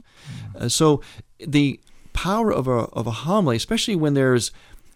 Uh, 0.58 0.70
so 0.70 1.02
the 1.38 1.80
power 2.14 2.50
of 2.50 2.66
a 2.66 2.88
of 2.94 3.06
a 3.06 3.10
homily, 3.10 3.56
especially 3.56 3.96
when 3.96 4.14
there's 4.14 4.50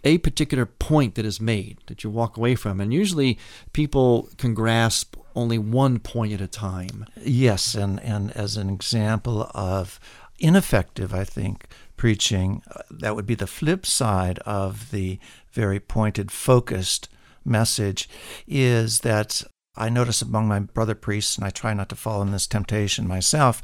a 0.05 0.17
particular 0.19 0.65
point 0.65 1.17
that 1.17 1.27
is 1.27 1.41
made 1.41 1.79
that 1.87 2.05
you 2.05 2.09
walk 2.09 2.37
away 2.37 2.55
from. 2.55 2.81
And 2.81 2.95
usually 2.95 3.39
people 3.73 4.31
can 4.39 4.55
grasp 4.55 5.17
only 5.39 5.59
one 5.59 5.99
point 6.01 6.33
at 6.33 6.41
a 6.41 6.49
time. 6.49 7.07
Yes, 7.23 7.75
and, 7.75 8.01
and 8.01 8.33
as 8.33 8.57
an 8.57 8.69
example 8.69 9.51
of 9.55 10.01
ineffective, 10.39 11.15
I 11.15 11.25
think, 11.25 11.67
preaching, 11.97 12.63
uh, 12.75 12.83
that 12.91 13.15
would 13.15 13.27
be 13.27 13.35
the 13.35 13.47
flip 13.47 13.87
side 13.87 14.39
of 14.41 14.91
the 14.91 15.19
very 15.53 15.79
pointed, 15.81 16.31
focused 16.31 17.09
message, 17.45 18.09
is 18.47 19.01
that 19.01 19.43
I 19.77 19.89
notice 19.89 20.23
among 20.23 20.49
my 20.49 20.59
brother 20.59 20.97
priests, 20.97 21.37
and 21.37 21.45
I 21.47 21.51
try 21.51 21.73
not 21.73 21.89
to 21.91 21.97
fall 21.97 22.21
in 22.21 22.33
this 22.33 22.49
temptation 22.49 23.07
myself, 23.07 23.63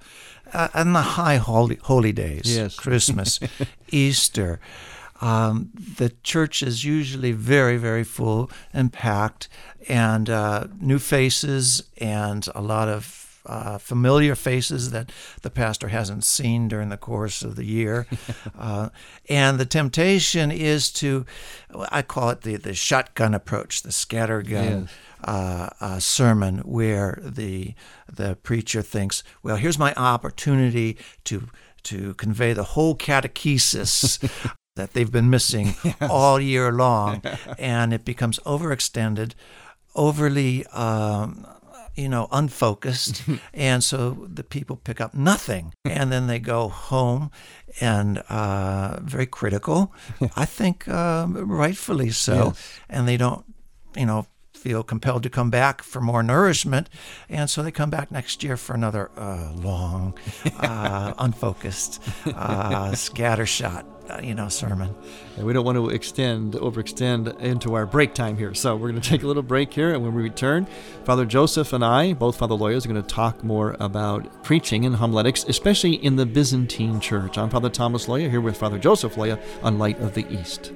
uh, 0.52 0.68
on 0.74 0.92
the 0.92 1.02
high 1.02 1.36
holy, 1.38 1.76
holy 1.82 2.12
days, 2.12 2.56
yes. 2.56 2.76
Christmas, 2.84 3.40
Easter, 3.90 4.60
um, 5.24 5.70
the 5.74 6.12
church 6.22 6.62
is 6.62 6.84
usually 6.84 7.32
very, 7.32 7.78
very 7.78 8.04
full 8.04 8.50
and 8.74 8.92
packed, 8.92 9.48
and 9.88 10.28
uh, 10.28 10.66
new 10.78 10.98
faces 10.98 11.82
and 11.96 12.46
a 12.54 12.60
lot 12.60 12.88
of 12.88 13.40
uh, 13.46 13.78
familiar 13.78 14.34
faces 14.34 14.90
that 14.90 15.10
the 15.40 15.48
pastor 15.48 15.88
hasn't 15.88 16.24
seen 16.24 16.68
during 16.68 16.90
the 16.90 16.98
course 16.98 17.42
of 17.42 17.56
the 17.56 17.64
year. 17.64 18.06
uh, 18.58 18.90
and 19.30 19.58
the 19.58 19.64
temptation 19.64 20.50
is 20.50 20.92
to, 20.92 21.24
I 21.90 22.02
call 22.02 22.28
it 22.28 22.42
the, 22.42 22.56
the 22.56 22.74
shotgun 22.74 23.32
approach, 23.32 23.82
the 23.82 23.90
scattergun. 23.90 24.82
Yes. 24.82 24.90
Uh, 25.22 25.70
uh, 25.80 25.98
sermon 25.98 26.58
where 26.66 27.18
the 27.22 27.72
the 28.12 28.36
preacher 28.42 28.82
thinks, 28.82 29.22
well, 29.42 29.56
here's 29.56 29.78
my 29.78 29.94
opportunity 29.94 30.98
to 31.24 31.48
to 31.84 32.12
convey 32.14 32.52
the 32.52 32.62
whole 32.62 32.94
catechesis 32.94 34.18
that 34.76 34.92
they've 34.92 35.12
been 35.12 35.30
missing 35.30 35.74
yes. 35.84 35.96
all 36.00 36.40
year 36.40 36.72
long, 36.72 37.22
and 37.58 37.92
it 37.92 38.04
becomes 38.04 38.38
overextended, 38.40 39.32
overly, 39.94 40.66
um, 40.66 41.46
you 41.94 42.08
know, 42.08 42.28
unfocused, 42.32 43.22
and 43.54 43.84
so 43.84 44.26
the 44.28 44.42
people 44.42 44.76
pick 44.76 45.00
up 45.00 45.14
nothing, 45.14 45.72
and 45.84 46.10
then 46.10 46.26
they 46.26 46.38
go 46.38 46.68
home 46.68 47.30
and 47.80 48.18
uh, 48.28 48.98
very 49.00 49.26
critical. 49.26 49.92
I 50.36 50.44
think 50.44 50.88
uh, 50.88 51.26
rightfully 51.28 52.10
so, 52.10 52.46
yes. 52.46 52.80
and 52.90 53.06
they 53.06 53.16
don't, 53.16 53.44
you 53.96 54.06
know, 54.06 54.26
feel 54.64 54.82
compelled 54.82 55.22
to 55.22 55.28
come 55.28 55.50
back 55.50 55.82
for 55.82 56.00
more 56.00 56.22
nourishment, 56.22 56.88
and 57.28 57.50
so 57.50 57.62
they 57.62 57.70
come 57.70 57.90
back 57.90 58.10
next 58.10 58.42
year 58.42 58.56
for 58.56 58.72
another 58.72 59.10
uh, 59.14 59.52
long, 59.56 60.14
uh, 60.58 61.12
unfocused, 61.18 62.02
uh, 62.28 62.90
scattershot 62.92 63.84
uh, 64.08 64.20
you 64.22 64.34
know, 64.34 64.48
sermon. 64.48 64.94
And 65.36 65.44
we 65.44 65.52
don't 65.52 65.66
want 65.66 65.76
to 65.76 65.90
extend, 65.90 66.54
overextend 66.54 67.38
into 67.40 67.74
our 67.74 67.84
break 67.84 68.14
time 68.14 68.38
here. 68.38 68.54
So 68.54 68.74
we're 68.74 68.90
going 68.90 69.02
to 69.02 69.06
take 69.06 69.22
a 69.22 69.26
little 69.26 69.42
break 69.42 69.72
here. 69.72 69.92
And 69.92 70.02
when 70.02 70.14
we 70.14 70.22
return, 70.22 70.66
Father 71.04 71.26
Joseph 71.26 71.74
and 71.74 71.84
I, 71.84 72.14
both 72.14 72.36
Father 72.36 72.54
Loyas, 72.54 72.86
are 72.86 72.88
going 72.88 73.02
to 73.02 73.14
talk 73.14 73.44
more 73.44 73.76
about 73.80 74.42
preaching 74.42 74.86
and 74.86 74.96
homiletics, 74.96 75.44
especially 75.44 75.94
in 75.94 76.16
the 76.16 76.24
Byzantine 76.24 77.00
Church. 77.00 77.36
I'm 77.36 77.50
Father 77.50 77.70
Thomas 77.70 78.06
Loya 78.06 78.30
here 78.30 78.40
with 78.40 78.56
Father 78.56 78.78
Joseph 78.78 79.16
Loya 79.16 79.38
on 79.62 79.78
Light 79.78 79.98
of 80.00 80.14
the 80.14 80.26
East. 80.32 80.72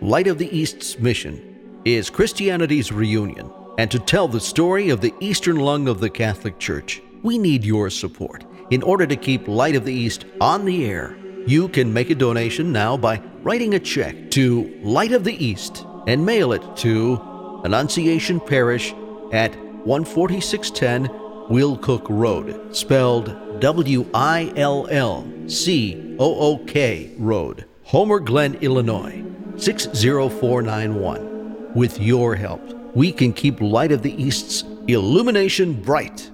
Light 0.00 0.26
of 0.26 0.38
the 0.38 0.54
East's 0.56 0.98
mission 0.98 1.49
is 1.84 2.10
Christianity's 2.10 2.92
reunion. 2.92 3.50
And 3.78 3.90
to 3.90 3.98
tell 3.98 4.28
the 4.28 4.40
story 4.40 4.90
of 4.90 5.00
the 5.00 5.14
Eastern 5.20 5.56
lung 5.56 5.88
of 5.88 6.00
the 6.00 6.10
Catholic 6.10 6.58
Church, 6.58 7.02
we 7.22 7.38
need 7.38 7.64
your 7.64 7.90
support 7.90 8.44
in 8.70 8.82
order 8.82 9.06
to 9.06 9.16
keep 9.16 9.48
Light 9.48 9.76
of 9.76 9.84
the 9.84 9.94
East 9.94 10.24
on 10.40 10.64
the 10.64 10.86
air 10.86 11.16
you 11.46 11.68
can 11.68 11.92
make 11.92 12.10
a 12.10 12.14
donation 12.14 12.70
now 12.70 12.96
by 12.96 13.20
writing 13.42 13.74
a 13.74 13.80
check 13.80 14.30
to 14.30 14.78
Light 14.82 15.12
of 15.12 15.24
the 15.24 15.44
East 15.44 15.86
and 16.06 16.24
mail 16.24 16.52
it 16.52 16.76
to 16.76 17.60
Annunciation 17.64 18.40
Parish 18.40 18.94
at 19.32 19.54
14610 19.84 21.08
Willcook 21.48 22.06
Road, 22.08 22.76
spelled 22.76 23.60
W 23.60 24.06
I 24.14 24.52
L 24.56 24.86
L 24.90 25.26
C 25.46 26.16
O 26.18 26.34
O 26.34 26.58
K 26.66 27.14
Road, 27.18 27.64
Homer 27.84 28.20
Glen, 28.20 28.54
Illinois 28.56 29.24
60491. 29.56 31.29
With 31.74 32.00
your 32.00 32.34
help, 32.34 32.60
we 32.96 33.12
can 33.12 33.32
keep 33.32 33.60
Light 33.60 33.92
of 33.92 34.02
the 34.02 34.12
East's 34.20 34.64
illumination 34.88 35.80
bright. 35.80 36.28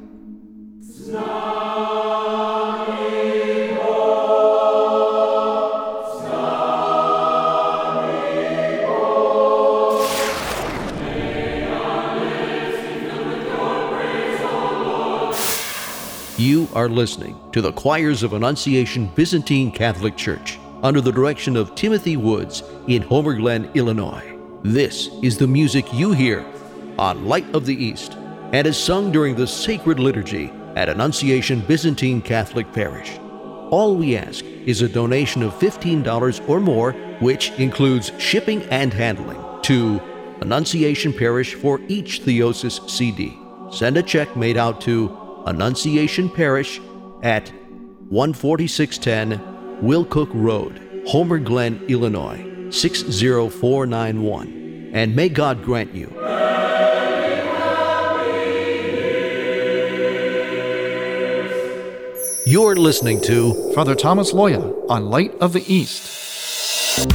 You 16.39 16.69
are 16.75 16.89
listening 16.89 17.39
to 17.53 17.61
the 17.61 17.73
Choirs 17.73 18.23
of 18.23 18.33
Annunciation 18.33 19.09
Byzantine 19.15 19.71
Catholic 19.71 20.17
Church 20.17 20.59
under 20.83 21.03
the 21.03 21.13
direction 21.13 21.57
of 21.57 21.75
Timothy 21.75 22.17
Woods 22.17 22.63
in 22.89 23.03
Homer 23.03 23.35
Glen, 23.35 23.71
Illinois. 23.75 24.36
This 24.67 25.11
is 25.23 25.39
the 25.39 25.47
music 25.47 25.87
you 25.95 26.11
hear 26.11 26.45
on 26.99 27.27
Light 27.27 27.47
of 27.55 27.67
the 27.67 27.85
East 27.85 28.15
and 28.53 28.67
is 28.67 28.77
sung 28.77 29.13
during 29.13 29.37
the 29.37 29.47
sacred 29.47 30.01
liturgy 30.01 30.51
at 30.75 30.89
Annunciation 30.89 31.61
Byzantine 31.61 32.21
Catholic 32.21 32.73
Parish. 32.73 33.17
All 33.71 33.95
we 33.95 34.17
ask 34.17 34.45
is 34.45 34.83
a 34.83 34.89
donation 34.89 35.45
of 35.45 35.55
$15 35.55 36.49
or 36.49 36.59
more, 36.59 36.95
which 37.21 37.53
includes 37.61 38.11
shipping 38.19 38.63
and 38.65 38.93
handling, 38.93 39.41
to 39.63 40.01
Annunciation 40.41 41.13
Parish 41.13 41.55
for 41.55 41.81
each 41.87 42.23
Theosis 42.23 42.91
CD. 42.91 43.39
Send 43.71 43.97
a 43.97 44.03
check 44.03 44.35
made 44.35 44.57
out 44.57 44.81
to 44.81 45.45
Annunciation 45.47 46.29
Parish 46.29 46.81
at 47.23 47.53
14610 48.11 49.39
Willcook 49.81 50.31
Road, 50.35 51.05
Homer 51.07 51.39
Glen, 51.39 51.81
Illinois 51.87 52.56
60491. 52.71 54.91
And 54.93 55.15
may 55.15 55.29
God 55.29 55.63
grant 55.63 55.95
you. 55.95 56.13
You're 62.47 62.77
listening 62.77 63.21
to 63.23 63.73
Father 63.75 63.95
Thomas 63.95 64.33
Loya 64.33 64.89
on 64.89 65.11
Light 65.11 65.35
of 65.41 65.53
the 65.53 65.65
East. 65.73 67.07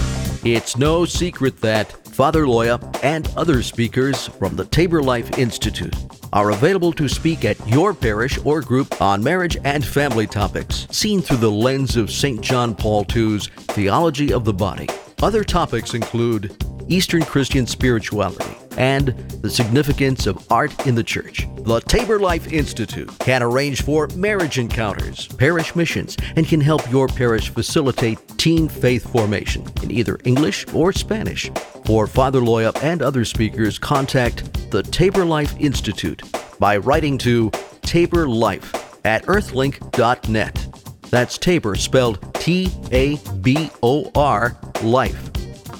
It's 0.43 0.77
no 0.77 1.05
secret 1.05 1.61
that 1.61 2.01
Father 2.11 2.45
Loya, 2.45 2.79
and 3.03 3.31
other 3.37 3.63
speakers 3.63 4.27
from 4.27 4.55
the 4.55 4.65
Tabor 4.65 5.01
Life 5.01 5.37
Institute 5.37 5.95
are 6.33 6.51
available 6.51 6.91
to 6.93 7.07
speak 7.07 7.45
at 7.45 7.65
your 7.67 7.93
parish 7.93 8.37
or 8.45 8.61
group 8.61 9.01
on 9.01 9.23
marriage 9.23 9.57
and 9.63 9.83
family 9.83 10.27
topics, 10.27 10.87
seen 10.91 11.21
through 11.21 11.37
the 11.37 11.51
lens 11.51 11.97
of 11.97 12.11
St. 12.11 12.41
John 12.41 12.75
Paul 12.75 13.05
II's 13.15 13.47
Theology 13.47 14.33
of 14.33 14.45
the 14.45 14.53
Body. 14.53 14.87
Other 15.21 15.43
topics 15.43 15.93
include 15.93 16.55
Eastern 16.87 17.23
Christian 17.23 17.67
spirituality, 17.67 18.57
and 18.75 19.09
the 19.41 19.49
significance 19.51 20.25
of 20.25 20.51
art 20.51 20.87
in 20.87 20.95
the 20.95 21.03
church. 21.03 21.47
The 21.57 21.79
Tabor 21.81 22.19
Life 22.19 22.51
Institute 22.51 23.09
can 23.19 23.43
arrange 23.43 23.83
for 23.83 24.07
marriage 24.15 24.57
encounters, 24.57 25.27
parish 25.27 25.75
missions, 25.75 26.17
and 26.35 26.47
can 26.47 26.59
help 26.59 26.89
your 26.91 27.07
parish 27.07 27.49
facilitate 27.49 28.17
teen 28.37 28.67
faith 28.67 29.11
formation 29.11 29.63
in 29.83 29.91
either 29.91 30.17
English 30.23 30.65
or 30.73 30.91
Spanish. 30.91 31.51
For 31.85 32.07
Father 32.07 32.41
Loya 32.41 32.75
and 32.81 33.03
other 33.03 33.23
speakers, 33.23 33.77
contact 33.77 34.71
the 34.71 34.81
Tabor 34.81 35.25
Life 35.25 35.55
Institute 35.59 36.23
by 36.57 36.77
writing 36.77 37.17
to 37.19 37.51
Tabor 37.83 38.27
Life 38.27 39.05
at 39.05 39.23
earthlink.net. 39.25 40.67
That's 41.11 41.37
Tabor 41.37 41.75
spelled 41.75 42.30
T 42.41 42.71
A 42.91 43.17
B 43.41 43.69
O 43.83 44.09
R 44.15 44.57
life 44.81 45.29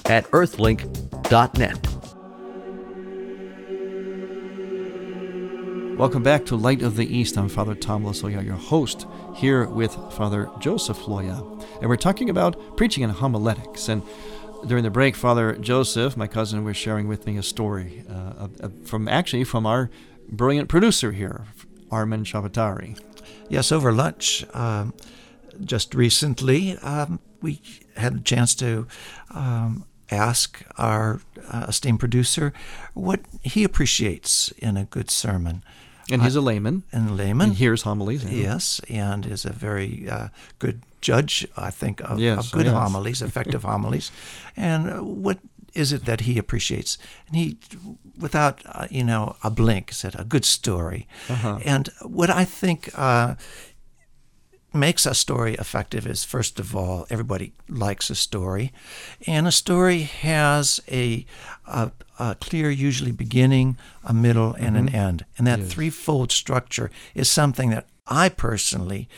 at 0.06 0.25
earthlink.net. 0.30 1.88
Welcome 5.98 6.22
back 6.22 6.46
to 6.46 6.56
Light 6.56 6.84
of 6.84 6.98
the 6.98 7.18
East. 7.18 7.36
I'm 7.36 7.50
Father 7.50 7.74
Tom 7.74 8.03
Loya, 8.03 8.46
your 8.46 8.58
host, 8.58 9.08
here 9.36 9.65
with 9.65 9.91
Father 10.13 10.51
Joseph 10.60 11.00
Loya. 11.00 11.39
And 11.80 11.89
we're 11.89 11.96
talking 11.96 12.30
about 12.30 12.77
preaching 12.77 13.03
and 13.03 13.13
homiletics. 13.13 13.89
And 13.89 14.03
during 14.68 14.84
the 14.84 14.91
break, 14.91 15.15
Father 15.15 15.56
Joseph, 15.56 16.15
my 16.15 16.27
cousin, 16.27 16.63
was 16.63 16.77
sharing 16.77 17.08
with 17.08 17.25
me 17.25 17.38
a 17.38 17.44
story 17.44 18.03
uh, 18.08 18.48
from 18.86 19.08
actually 19.08 19.46
from 19.46 19.65
our 19.65 19.89
brilliant 20.30 20.70
producer 20.70 21.12
here, 21.12 21.48
Armin 21.89 22.24
Shavatari. 22.24 23.01
Yes, 23.50 23.72
over 23.72 23.91
lunch, 23.91 24.46
um, 24.53 24.94
just 25.65 25.94
recently, 25.94 26.77
um, 26.80 27.20
we 27.41 27.62
had 27.96 28.15
a 28.15 28.20
chance 28.20 28.56
to 28.56 28.88
um, 29.32 29.86
ask 30.10 30.63
our 30.77 31.22
uh, 31.50 31.65
esteemed 31.68 32.00
producer 32.00 32.53
what 32.94 33.22
he 33.41 33.63
appreciates 33.63 34.51
in 34.58 34.77
a 34.77 34.86
good 34.86 35.10
sermon. 35.10 35.63
And 36.12 36.24
he's 36.24 36.36
a 36.36 36.41
layman. 36.41 36.84
And 36.91 37.10
a 37.10 37.13
layman. 37.13 37.50
And 37.50 37.58
hears 37.58 37.84
homilies. 37.84 38.25
Yes, 38.25 38.82
and 38.89 39.25
is 39.25 39.46
a 39.46 39.53
very 39.53 40.10
uh, 40.10 40.27
good 40.60 40.84
judge, 41.00 41.48
I 41.56 41.72
think, 41.72 42.01
of, 42.01 42.20
yes, 42.20 42.46
of 42.46 42.51
good 42.51 42.65
yes. 42.65 42.74
homilies, 42.74 43.22
effective 43.22 43.63
homilies. 43.72 44.12
And 44.58 45.24
what 45.24 45.39
is 45.74 45.94
it 45.94 46.06
that 46.06 46.22
he 46.22 46.38
appreciates? 46.38 46.98
And 47.27 47.36
he, 47.38 47.58
without, 48.20 48.62
uh, 48.65 48.88
you 48.89 49.03
know, 49.03 49.38
a 49.44 49.50
blink, 49.50 49.94
said, 49.94 50.15
a 50.20 50.25
good 50.25 50.44
story. 50.44 51.08
Uh-huh. 51.30 51.60
And 51.63 51.89
what 52.01 52.30
I 52.30 52.44
think 52.44 52.89
uh, 52.96 53.36
makes 54.73 55.05
a 55.05 55.13
story 55.13 55.55
effective 55.55 56.07
is 56.07 56.23
first 56.23 56.59
of 56.59 56.75
all 56.75 57.05
everybody 57.09 57.53
likes 57.67 58.09
a 58.09 58.15
story 58.15 58.71
and 59.27 59.47
a 59.47 59.51
story 59.51 60.01
has 60.01 60.79
a, 60.89 61.25
a, 61.67 61.91
a 62.19 62.35
clear 62.35 62.69
usually 62.69 63.11
beginning 63.11 63.77
a 64.03 64.13
middle 64.13 64.53
and 64.53 64.75
mm-hmm. 64.75 64.87
an 64.87 64.95
end 64.95 65.25
and 65.37 65.45
that 65.45 65.59
yes. 65.59 65.73
threefold 65.73 66.31
structure 66.31 66.89
is 67.13 67.29
something 67.29 67.69
that 67.69 67.87
i 68.07 68.29
personally 68.29 69.09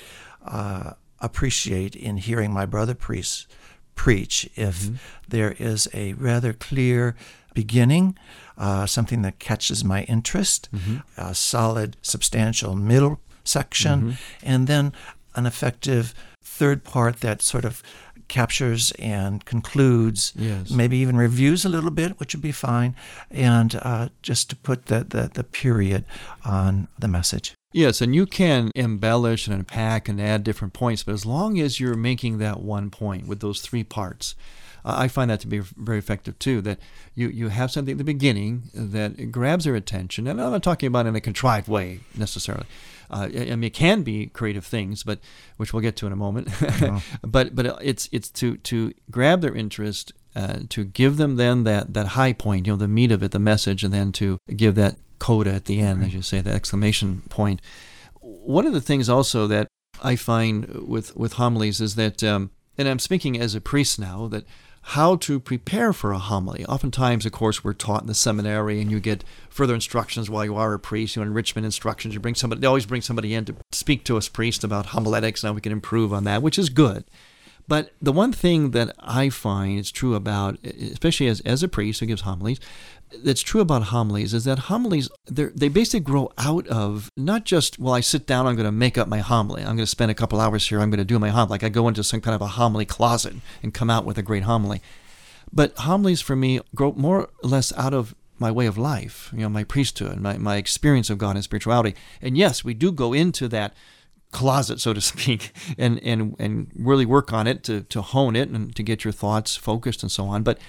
uh, 0.45 0.91
appreciate 1.19 1.95
in 1.95 2.17
hearing 2.17 2.51
my 2.51 2.65
brother 2.65 2.95
priests 2.95 3.47
preach 3.95 4.49
if 4.55 4.83
mm-hmm. 4.83 4.95
there 5.27 5.51
is 5.59 5.87
a 5.93 6.13
rather 6.13 6.51
clear 6.51 7.15
beginning 7.53 8.17
uh, 8.57 8.85
something 8.87 9.21
that 9.21 9.37
catches 9.37 9.83
my 9.83 10.03
interest 10.03 10.67
mm-hmm. 10.73 10.97
a 11.15 11.35
solid 11.35 11.95
substantial 12.01 12.75
middle 12.75 13.19
section 13.43 14.01
Mm-hmm. 14.01 14.13
and 14.43 14.67
then 14.67 14.93
an 15.35 15.45
effective 15.45 16.13
third 16.41 16.83
part 16.83 17.21
that 17.21 17.41
sort 17.41 17.65
of 17.65 17.81
captures 18.27 18.91
and 18.99 19.45
concludes, 19.45 20.33
yes. 20.35 20.71
maybe 20.71 20.97
even 20.97 21.15
reviews 21.17 21.65
a 21.65 21.69
little 21.69 21.91
bit, 21.91 22.19
which 22.19 22.33
would 22.33 22.41
be 22.41 22.51
fine, 22.51 22.95
and 23.29 23.75
uh, 23.81 24.09
just 24.21 24.49
to 24.49 24.55
put 24.55 24.87
the, 24.87 25.03
the, 25.03 25.29
the 25.33 25.43
period 25.43 26.05
on 26.45 26.87
the 26.97 27.07
message. 27.07 27.53
Yes, 27.71 28.01
and 28.01 28.13
you 28.13 28.25
can 28.25 28.71
embellish 28.75 29.47
and 29.47 29.55
unpack 29.55 30.07
and 30.07 30.21
add 30.21 30.43
different 30.43 30.73
points, 30.73 31.03
but 31.03 31.13
as 31.13 31.25
long 31.25 31.59
as 31.59 31.79
you're 31.79 31.95
making 31.95 32.37
that 32.37 32.61
one 32.61 32.89
point 32.89 33.27
with 33.27 33.39
those 33.39 33.61
three 33.61 33.83
parts, 33.83 34.35
I 34.85 35.07
find 35.07 35.31
that 35.31 35.39
to 35.41 35.47
be 35.47 35.59
very 35.59 35.97
effective 35.97 36.37
too. 36.39 36.61
That 36.61 36.77
you, 37.15 37.29
you 37.29 37.47
have 37.47 37.71
something 37.71 37.93
at 37.93 37.97
the 37.97 38.03
beginning 38.03 38.63
that 38.73 39.31
grabs 39.31 39.63
their 39.65 39.75
attention, 39.75 40.27
and 40.27 40.41
I'm 40.41 40.51
not 40.51 40.61
talking 40.63 40.87
about 40.87 41.05
in 41.05 41.15
a 41.15 41.21
contrived 41.21 41.67
way 41.67 42.01
necessarily. 42.15 42.65
Uh, 43.09 43.29
I 43.33 43.55
mean, 43.55 43.63
it 43.63 43.73
can 43.73 44.03
be 44.03 44.27
creative 44.27 44.65
things, 44.65 45.03
but 45.03 45.19
which 45.57 45.73
we'll 45.73 45.81
get 45.81 45.95
to 45.97 46.07
in 46.07 46.13
a 46.13 46.17
moment. 46.17 46.49
but 47.21 47.55
but 47.55 47.77
it's 47.81 48.09
it's 48.11 48.29
to 48.31 48.57
to 48.57 48.93
grab 49.11 49.41
their 49.41 49.55
interest, 49.55 50.13
uh, 50.35 50.59
to 50.69 50.83
give 50.83 51.17
them 51.17 51.35
then 51.35 51.63
that 51.63 51.93
that 51.93 52.07
high 52.07 52.33
point, 52.33 52.67
you 52.67 52.73
know, 52.73 52.77
the 52.77 52.87
meat 52.87 53.11
of 53.11 53.23
it, 53.23 53.31
the 53.31 53.39
message, 53.39 53.83
and 53.83 53.93
then 53.93 54.11
to 54.13 54.37
give 54.55 54.75
that 54.75 54.95
coda 55.19 55.53
at 55.53 55.65
the 55.65 55.79
end, 55.79 55.99
right. 55.99 56.07
as 56.07 56.13
you 56.13 56.21
say, 56.21 56.41
the 56.41 56.51
exclamation 56.51 57.23
point. 57.29 57.61
One 58.19 58.65
of 58.65 58.73
the 58.73 58.81
things 58.81 59.09
also 59.09 59.47
that 59.47 59.67
I 60.01 60.15
find 60.15 60.65
with 60.87 61.15
with 61.15 61.33
homilies 61.33 61.79
is 61.79 61.95
that, 61.95 62.23
um, 62.23 62.51
and 62.77 62.87
I'm 62.87 62.99
speaking 62.99 63.39
as 63.39 63.55
a 63.55 63.61
priest 63.61 63.99
now, 63.99 64.27
that 64.27 64.45
how 64.87 65.15
to 65.15 65.39
prepare 65.39 65.93
for 65.93 66.11
a 66.11 66.19
homily. 66.19 66.65
Oftentimes, 66.65 67.25
of 67.25 67.31
course, 67.31 67.63
we're 67.63 67.73
taught 67.73 68.01
in 68.01 68.07
the 68.07 68.13
seminary, 68.13 68.81
and 68.81 68.91
you 68.91 68.99
get 68.99 69.23
further 69.49 69.73
instructions 69.73 70.29
while 70.29 70.43
you 70.43 70.55
are 70.55 70.73
a 70.73 70.79
priest. 70.79 71.15
You 71.15 71.21
know, 71.21 71.27
enrichment 71.27 71.65
instructions. 71.65 72.13
You 72.13 72.19
bring 72.19 72.35
somebody. 72.35 72.61
They 72.61 72.67
always 72.67 72.85
bring 72.85 73.01
somebody 73.01 73.33
in 73.33 73.45
to 73.45 73.55
speak 73.71 74.03
to 74.05 74.17
us 74.17 74.27
priest 74.27 74.63
about 74.63 74.87
homiletics. 74.87 75.43
Now 75.43 75.53
we 75.53 75.61
can 75.61 75.71
improve 75.71 76.11
on 76.13 76.25
that, 76.25 76.41
which 76.41 76.59
is 76.59 76.69
good. 76.69 77.05
But 77.67 77.91
the 78.01 78.11
one 78.11 78.33
thing 78.33 78.71
that 78.71 78.93
I 78.99 79.29
find 79.29 79.79
is 79.79 79.91
true 79.91 80.15
about, 80.15 80.57
especially 80.65 81.27
as, 81.27 81.39
as 81.41 81.63
a 81.63 81.67
priest 81.67 81.99
who 81.99 82.05
gives 82.05 82.21
homilies, 82.21 82.59
that's 83.23 83.41
true 83.41 83.61
about 83.61 83.83
homilies 83.83 84.33
is 84.33 84.45
that 84.45 84.57
homilies 84.57 85.09
they 85.27 85.67
basically 85.69 85.99
grow 85.99 86.31
out 86.37 86.67
of 86.67 87.11
not 87.15 87.45
just 87.45 87.77
well 87.77 87.93
I 87.93 87.99
sit 87.99 88.25
down 88.25 88.47
I'm 88.47 88.55
going 88.55 88.65
to 88.65 88.71
make 88.71 88.97
up 88.97 89.07
my 89.07 89.19
homily. 89.19 89.61
I'm 89.61 89.75
going 89.75 89.79
to 89.79 89.87
spend 89.87 90.11
a 90.11 90.15
couple 90.15 90.39
hours 90.39 90.67
here 90.67 90.79
I'm 90.79 90.89
going 90.89 90.97
to 90.97 91.05
do 91.05 91.19
my 91.19 91.29
homily. 91.29 91.51
Like 91.51 91.63
I 91.63 91.69
go 91.69 91.87
into 91.87 92.03
some 92.03 92.21
kind 92.21 92.35
of 92.35 92.41
a 92.41 92.47
homily 92.47 92.85
closet 92.85 93.35
and 93.61 93.73
come 93.73 93.89
out 93.89 94.05
with 94.05 94.17
a 94.17 94.23
great 94.23 94.43
homily. 94.43 94.81
But 95.51 95.77
homilies 95.77 96.21
for 96.21 96.35
me 96.35 96.59
grow 96.73 96.93
more 96.93 97.21
or 97.21 97.29
less 97.47 97.71
out 97.73 97.93
of 97.93 98.15
my 98.39 98.51
way 98.51 98.65
of 98.65 98.77
life 98.77 99.29
you 99.31 99.41
know 99.41 99.49
my 99.49 99.63
priesthood 99.63 100.19
my, 100.19 100.37
my 100.37 100.57
experience 100.57 101.09
of 101.09 101.17
God 101.17 101.35
and 101.35 101.43
spirituality. 101.43 101.95
And 102.21 102.35
yes 102.35 102.63
we 102.63 102.73
do 102.73 102.91
go 102.91 103.13
into 103.13 103.47
that 103.49 103.73
closet, 104.33 104.81
so 104.81 104.93
to 104.93 105.01
speak, 105.01 105.51
and, 105.77 106.01
and, 106.03 106.35
and 106.39 106.71
really 106.75 107.05
work 107.05 107.31
on 107.31 107.47
it 107.47 107.63
to, 107.63 107.81
to 107.83 108.01
hone 108.01 108.35
it 108.35 108.49
and 108.49 108.75
to 108.75 108.83
get 108.83 109.05
your 109.05 109.13
thoughts 109.13 109.55
focused 109.55 110.03
and 110.03 110.11
so 110.11 110.25
on. 110.25 110.43
But 110.43 110.59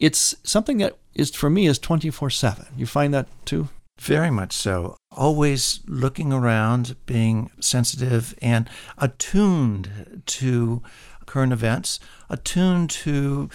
it's 0.00 0.34
something 0.42 0.78
that 0.78 0.96
is 1.14 1.30
for 1.34 1.48
me 1.48 1.66
is 1.66 1.78
24/7. 1.78 2.66
You 2.76 2.86
find 2.86 3.14
that 3.14 3.28
too? 3.44 3.68
Very 4.00 4.30
much 4.30 4.52
so. 4.52 4.96
Always 5.12 5.80
looking 5.86 6.32
around, 6.32 6.96
being 7.06 7.50
sensitive 7.60 8.34
and 8.42 8.68
attuned 8.98 10.22
to 10.26 10.82
current 11.26 11.52
events, 11.52 12.00
attuned 12.28 12.90
to, 12.90 13.48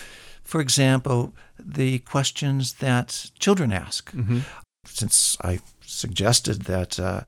for 0.44 0.62
example, 0.62 1.34
the 1.60 2.00
questions 2.00 2.74
that 2.74 3.32
children 3.40 3.74
ask. 3.74 4.12
Mm-hmm. 4.12 4.40
Since 4.86 5.38
I 5.44 5.60
suggested 5.82 6.62
that 6.64 6.98
uh, 7.00 7.22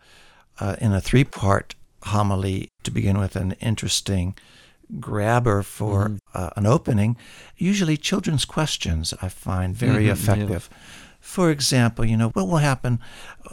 uh, 0.59 0.75
in 0.79 0.93
a 0.93 1.01
three 1.01 1.25
part 1.25 1.75
homily 2.03 2.69
to 2.83 2.91
begin 2.91 3.17
with, 3.19 3.35
an 3.35 3.53
interesting 3.59 4.35
grabber 4.99 5.61
for 5.63 6.09
Mhm. 6.09 6.19
uh, 6.33 6.49
an 6.55 6.65
opening, 6.65 7.15
usually 7.57 7.97
children's 7.97 8.45
questions 8.45 9.13
I 9.21 9.29
find 9.29 9.75
very 9.75 10.05
Mhm, 10.05 10.11
effective. 10.11 10.69
For 11.21 11.51
example, 11.51 12.05
you 12.05 12.15
know, 12.17 12.29
what 12.29 12.47
will 12.47 12.57
happen 12.59 12.99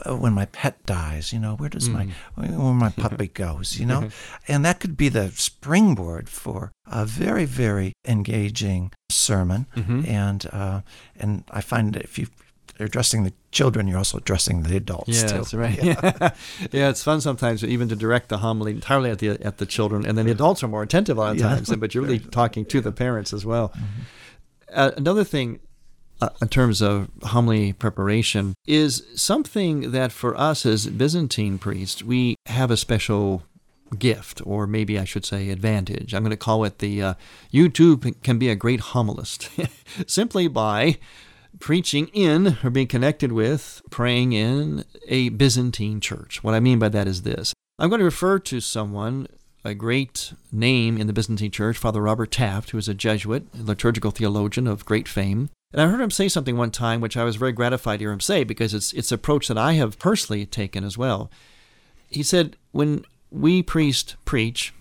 uh, 0.07 0.15
when 0.17 0.33
my 0.33 0.47
pet 0.47 0.77
dies? 0.87 1.33
You 1.33 1.41
know, 1.41 1.57
where 1.57 1.69
does 1.69 1.89
my 1.89 2.07
Mm. 2.37 2.57
where 2.59 2.75
my 2.75 2.91
puppy 3.03 3.27
goes? 3.27 3.79
You 3.79 3.87
know, 3.87 4.09
and 4.49 4.65
that 4.65 4.79
could 4.81 4.97
be 4.97 5.09
the 5.11 5.31
springboard 5.35 6.29
for 6.29 6.71
a 6.87 7.05
very 7.05 7.45
very 7.45 7.93
engaging 8.07 8.93
sermon. 9.11 9.67
Mhm. 9.77 10.09
And 10.09 10.47
uh, 10.53 10.81
and 11.21 11.43
I 11.51 11.61
find 11.61 11.93
that 11.95 12.03
if 12.05 12.19
you 12.19 12.29
are 12.81 12.85
addressing 12.87 13.25
the 13.25 13.33
children, 13.53 13.87
you're 13.89 13.99
also 13.99 14.19
addressing 14.19 14.63
the 14.63 14.77
adults 14.77 15.09
Yeah, 15.09 15.27
too. 15.29 15.35
that's 15.39 15.55
right. 15.55 15.83
Yeah. 15.83 16.01
yeah, 16.73 16.89
it's 16.91 17.03
fun 17.03 17.21
sometimes 17.21 17.65
even 17.65 17.89
to 17.89 17.97
direct 17.97 18.29
the 18.29 18.39
homily 18.39 18.73
entirely 18.73 19.11
at 19.11 19.19
the 19.19 19.31
at 19.45 19.59
the 19.59 19.67
children, 19.67 20.05
and 20.07 20.17
then 20.17 20.27
the 20.27 20.33
adults 20.33 20.63
are 20.63 20.69
more 20.69 20.83
attentive 20.83 21.17
a 21.17 21.21
lot 21.21 21.33
of 21.33 21.39
Yeah. 21.39 21.49
times. 21.51 21.75
But 21.77 21.95
you're 21.95 22.03
really 22.05 22.19
talking 22.41 22.65
to 22.67 22.81
the 22.81 22.93
parents 22.93 23.33
as 23.33 23.45
well. 23.47 23.73
Uh, 24.73 24.91
another 24.97 25.25
thing, 25.25 25.61
uh, 26.21 26.29
in 26.43 26.49
terms 26.49 26.83
of 26.83 27.09
homily 27.23 27.73
preparation, 27.73 28.55
is 28.67 29.05
something 29.15 29.93
that 29.93 30.13
for 30.13 30.37
us 30.37 30.67
as 30.67 30.87
Byzantine 30.89 31.59
priests 31.59 32.03
we 32.03 32.37
have 32.47 32.71
a 32.71 32.77
special 32.77 33.43
gift, 33.99 34.43
or 34.45 34.67
maybe 34.67 34.99
I 34.99 35.05
should 35.05 35.25
say 35.25 35.49
advantage. 35.51 36.13
I'm 36.13 36.23
going 36.25 36.31
to 36.33 36.37
call 36.37 36.65
it 36.65 36.81
the 36.81 37.01
uh, 37.03 37.15
you 37.51 37.69
too 37.69 37.97
can 37.99 38.39
be 38.39 38.49
a 38.51 38.57
great 38.57 38.81
homilist 38.81 39.49
simply 40.09 40.49
by 40.49 40.99
preaching 41.59 42.09
in 42.09 42.59
or 42.63 42.71
being 42.71 42.87
connected 42.87 43.33
with, 43.33 43.83
praying 43.91 44.33
in 44.33 44.85
a 45.09 45.31
Byzantine 45.31 46.01
church. 46.01 46.43
What 46.43 46.55
I 46.55 46.61
mean 46.61 46.79
by 46.79 46.89
that 46.91 47.09
is 47.09 47.23
this 47.23 47.53
I'm 47.79 47.89
going 47.89 47.99
to 48.01 48.05
refer 48.05 48.39
to 48.39 48.61
someone, 48.61 49.27
a 49.65 49.75
great 49.75 50.33
name 50.53 50.99
in 50.99 51.07
the 51.07 51.13
Byzantine 51.13 51.51
church, 51.51 51.77
Father 51.77 52.01
Robert 52.01 52.31
Taft, 52.31 52.71
who 52.71 52.79
is 52.79 52.89
a 52.89 52.95
Jesuit, 52.95 53.47
a 53.59 53.63
liturgical 53.63 54.11
theologian 54.11 54.67
of 54.67 54.85
great 54.85 55.09
fame. 55.09 55.51
And 55.73 55.83
I 55.83 55.89
heard 55.89 56.01
him 56.01 56.11
say 56.11 56.29
something 56.29 56.57
one 56.57 56.71
time, 56.71 57.01
which 57.01 57.17
I 57.17 57.25
was 57.25 57.37
very 57.37 57.53
gratified 57.53 57.99
to 57.99 58.05
hear 58.05 58.13
him 58.13 58.21
say 58.21 58.45
because 58.45 58.73
it's 58.73 58.93
it's 58.93 59.11
an 59.11 59.17
approach 59.17 59.49
that 59.49 59.59
I 59.59 59.75
have 59.75 59.99
personally 59.99 60.47
taken 60.47 60.85
as 60.85 60.97
well. 60.97 61.31
He 62.09 62.23
said, 62.23 62.57
when 62.73 63.05
we 63.31 63.63
priests 63.63 64.17
preach 64.25 64.73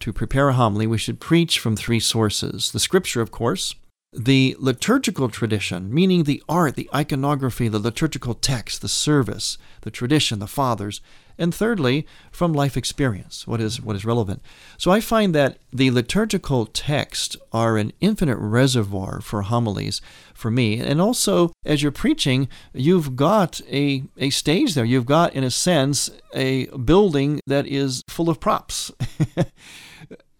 to 0.00 0.12
prepare 0.12 0.50
a 0.50 0.52
homily, 0.52 0.86
we 0.86 0.98
should 0.98 1.18
preach 1.18 1.58
from 1.58 1.74
three 1.74 2.00
sources: 2.00 2.70
the 2.70 2.78
Scripture, 2.78 3.22
of 3.22 3.30
course, 3.30 3.74
the 4.16 4.56
liturgical 4.58 5.28
tradition, 5.28 5.92
meaning 5.92 6.24
the 6.24 6.42
art, 6.48 6.74
the 6.74 6.88
iconography, 6.94 7.68
the 7.68 7.78
liturgical 7.78 8.34
text, 8.34 8.80
the 8.80 8.88
service, 8.88 9.58
the 9.82 9.90
tradition, 9.90 10.38
the 10.38 10.46
fathers, 10.46 11.00
and 11.38 11.54
thirdly, 11.54 12.06
from 12.30 12.54
life 12.54 12.78
experience, 12.78 13.46
what 13.46 13.60
is 13.60 13.80
what 13.80 13.94
is 13.94 14.06
relevant. 14.06 14.40
So 14.78 14.90
I 14.90 15.00
find 15.00 15.34
that 15.34 15.58
the 15.70 15.90
liturgical 15.90 16.64
texts 16.64 17.36
are 17.52 17.76
an 17.76 17.92
infinite 18.00 18.38
reservoir 18.38 19.20
for 19.20 19.42
homilies 19.42 20.00
for 20.32 20.50
me. 20.50 20.80
And 20.80 20.98
also, 20.98 21.52
as 21.66 21.82
you're 21.82 21.92
preaching, 21.92 22.48
you've 22.72 23.16
got 23.16 23.60
a, 23.70 24.04
a 24.16 24.30
stage 24.30 24.74
there. 24.74 24.86
You've 24.86 25.04
got, 25.04 25.34
in 25.34 25.44
a 25.44 25.50
sense, 25.50 26.10
a 26.32 26.66
building 26.68 27.40
that 27.46 27.66
is 27.66 28.02
full 28.08 28.30
of 28.30 28.40
props. 28.40 28.90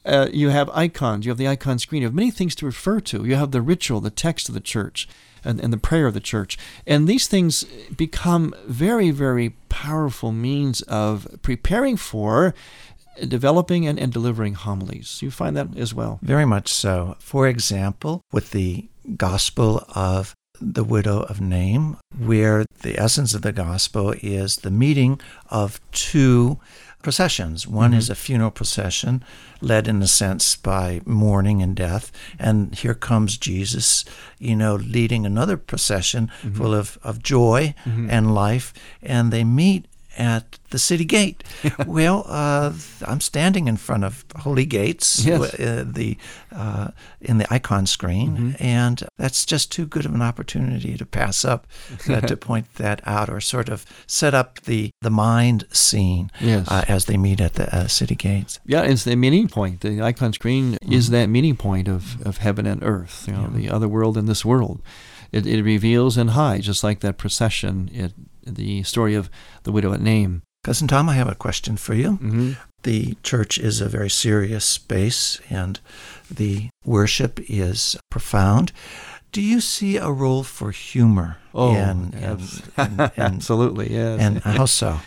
Uh, 0.07 0.29
you 0.33 0.51
have 0.51 0.71
icons, 0.71 1.27
you 1.27 1.31
have 1.31 1.39
the 1.39 1.49
icon 1.49 1.79
screen, 1.79 2.03
you 2.03 2.07
have 2.07 2.15
many 2.15 2.31
things 2.31 2.55
to 2.55 2.65
refer 2.65 3.01
to. 3.01 3.25
You 3.25 3.35
have 3.35 3.51
the 3.51 3.61
ritual, 3.61 4.01
the 4.01 4.11
text 4.11 4.49
of 4.49 4.55
the 4.55 4.61
church, 4.61 5.09
and, 5.45 5.61
and 5.61 5.73
the 5.73 5.79
prayer 5.79 6.07
of 6.07 6.15
the 6.15 6.21
church. 6.21 6.57
And 6.87 7.09
these 7.09 7.27
things 7.27 7.65
become 7.97 8.55
very, 8.67 9.11
very 9.11 9.51
powerful 9.69 10.33
means 10.33 10.83
of 10.83 11.27
preparing 11.43 11.97
for 11.97 12.55
developing 13.27 13.87
and, 13.87 13.99
and 13.99 14.13
delivering 14.13 14.55
homilies. 14.55 15.23
You 15.23 15.31
find 15.31 15.57
that 15.57 15.77
as 15.77 15.93
well? 15.93 16.19
Very 16.23 16.45
much 16.45 16.69
so. 16.69 17.17
For 17.19 17.49
example, 17.49 18.23
with 18.33 18.51
the 18.51 18.89
Gospel 19.17 19.85
of 19.95 20.35
the 20.61 20.85
widow 20.85 21.21
of 21.23 21.41
Nain, 21.41 21.97
where 22.19 22.65
the 22.83 22.99
essence 22.99 23.35
of 23.35 23.43
the 23.43 23.53
gospel 23.53 24.15
is 24.23 24.57
the 24.57 24.71
meeting 24.71 25.21
of 25.51 25.81
two 25.93 26.59
processions. 27.07 27.69
One 27.69 27.93
mm-hmm. 27.93 27.99
is 28.01 28.11
a 28.11 28.17
funeral 28.17 28.51
procession, 28.51 29.23
led 29.61 29.87
in 29.87 30.03
a 30.03 30.09
sense 30.09 30.57
by 30.57 31.03
mourning 31.05 31.63
and 31.63 31.77
death. 31.77 32.11
And 32.37 32.75
here 32.75 32.95
comes 32.95 33.39
Jesus, 33.39 34.05
you 34.41 34.57
know, 34.57 34.75
leading 34.75 35.25
another 35.25 35.57
procession 35.57 36.33
mm-hmm. 36.43 36.57
full 36.57 36.75
of, 36.75 36.99
of 37.05 37.23
joy 37.23 37.77
mm-hmm. 37.85 38.11
and 38.11 38.35
life. 38.35 38.75
And 39.01 39.33
they 39.33 39.45
meet 39.45 39.87
at 40.17 40.59
the 40.71 40.79
city 40.79 41.05
gate. 41.05 41.45
well, 41.87 42.25
uh, 42.27 42.73
I'm 43.07 43.21
standing 43.21 43.69
in 43.69 43.77
front 43.77 44.05
of 44.05 44.25
Holy 44.37 44.67
Gates, 44.67 45.25
yes. 45.25 45.55
uh, 45.55 45.85
the 45.87 46.17
uh, 46.53 46.89
in 47.21 47.39
the 47.39 47.53
icon 47.53 47.87
screen, 47.87 48.37
mm-hmm. 48.37 48.63
and 48.63 49.03
that's 49.19 49.45
just 49.45 49.71
too 49.71 49.87
good 49.87 50.05
of 50.05 50.15
an 50.15 50.23
opportunity 50.23 50.97
to 50.97 51.07
pass 51.07 51.45
up 51.45 51.67
uh, 52.09 52.21
to 52.31 52.37
point 52.37 52.75
that 52.77 53.01
out 53.07 53.29
or 53.29 53.41
sort 53.41 53.69
of 53.69 53.85
set 54.07 54.35
up 54.35 54.61
the 54.63 54.91
the 55.01 55.11
mind 55.11 55.65
scene 55.71 56.31
yes. 56.41 56.67
Uh, 56.69 56.85
as 56.89 57.07
they 57.07 57.17
meet 57.17 57.41
at 57.41 57.55
the 57.55 57.75
uh, 57.75 57.87
city 57.87 58.15
gates. 58.15 58.59
Yeah, 58.67 58.83
it's 58.83 59.05
the 59.05 59.17
meeting 59.17 59.49
point. 59.49 59.81
The 59.81 60.03
icon 60.03 60.33
screen 60.33 60.73
mm-hmm. 60.73 60.93
is 60.93 61.11
that 61.11 61.27
meeting 61.27 61.57
point 61.57 61.89
of, 61.89 62.21
of 62.27 62.39
heaven 62.39 62.67
and 62.67 62.83
earth. 62.83 63.25
You 63.27 63.35
know, 63.35 63.51
yeah. 63.53 63.57
the 63.57 63.71
other 63.71 63.89
world 63.89 64.17
and 64.17 64.29
this 64.29 64.45
world. 64.45 64.81
It, 65.33 65.47
it 65.47 65.63
reveals 65.63 66.17
and 66.17 66.31
hides, 66.31 66.67
just 66.67 66.85
like 66.85 67.01
that 67.01 67.19
procession. 67.19 67.91
It 67.93 68.13
the 68.47 68.83
story 68.85 69.15
of 69.15 69.29
the 69.65 69.73
widow 69.73 69.93
at 69.93 70.01
Nain. 70.01 70.43
Cousin 70.65 70.89
Tom, 70.89 71.09
I 71.09 71.15
have 71.15 71.29
a 71.29 71.35
question 71.35 71.77
for 71.77 71.95
you. 71.95 72.13
Mm-hmm. 72.13 72.53
The 72.83 73.17
church 73.23 73.59
is 73.59 73.81
a 73.81 73.89
very 73.89 74.11
serious 74.11 74.65
space 74.65 75.41
and 75.51 75.79
the 76.31 76.71
worship 76.85 77.41
is 77.49 77.97
profound. 78.11 78.73
Do 79.33 79.41
you 79.43 79.61
see 79.61 79.97
a 79.97 80.11
role 80.11 80.43
for 80.43 80.71
humor? 80.71 81.39
Oh, 81.55 81.75
in, 81.75 82.13
yes. 82.19 82.63
in, 82.77 82.85
in, 83.01 83.11
absolutely, 83.17 83.93
yes. 83.93 84.21
And 84.21 84.39
how 84.39 84.65
so? 84.67 85.01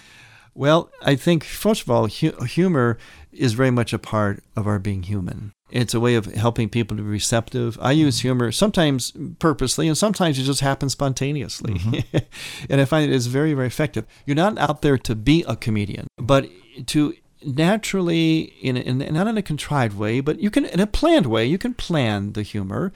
Well, 0.54 0.92
I 1.02 1.16
think, 1.16 1.44
first 1.44 1.84
of 1.84 1.90
all, 1.90 2.08
hu- 2.08 2.44
humor 2.46 2.98
is 3.32 3.54
very 3.54 3.72
much 3.72 3.94
a 3.94 4.00
part 4.00 4.44
of 4.56 4.68
our 4.68 4.80
being 4.80 5.04
human. 5.04 5.54
It's 5.72 5.94
a 5.94 6.00
way 6.00 6.16
of 6.16 6.26
helping 6.26 6.70
people 6.70 6.98
to 6.98 7.04
be 7.04 7.10
receptive. 7.10 7.78
I 7.82 7.92
use 7.92 8.18
mm-hmm. 8.18 8.28
humor 8.28 8.52
sometimes 8.52 9.14
purposely, 9.40 9.88
and 9.88 9.98
sometimes 9.98 10.40
it 10.40 10.44
just 10.44 10.62
happens 10.62 10.94
spontaneously. 10.94 11.76
Mm-hmm. 11.76 12.18
and 12.70 12.82
I 12.82 12.86
find 12.86 13.10
it 13.10 13.16
is 13.16 13.28
very, 13.28 13.54
very 13.54 13.68
effective. 13.68 14.06
You're 14.26 14.36
not 14.36 14.58
out 14.58 14.82
there 14.82 14.98
to 14.98 15.16
be 15.16 15.44
a 15.48 15.56
comedian, 15.56 16.08
but 16.18 16.50
to 16.88 17.14
naturally, 17.46 18.54
in, 18.62 18.78
in 18.78 19.14
not 19.14 19.28
in 19.28 19.38
a 19.38 19.42
contrived 19.42 19.98
way, 19.98 20.20
but 20.20 20.40
you 20.40 20.50
can 20.50 20.66
in 20.66 20.80
a 20.80 20.88
planned 20.88 21.28
way. 21.28 21.46
You 21.46 21.58
can 21.58 21.74
plan 21.74 22.34
the 22.34 22.44
humor, 22.44 22.92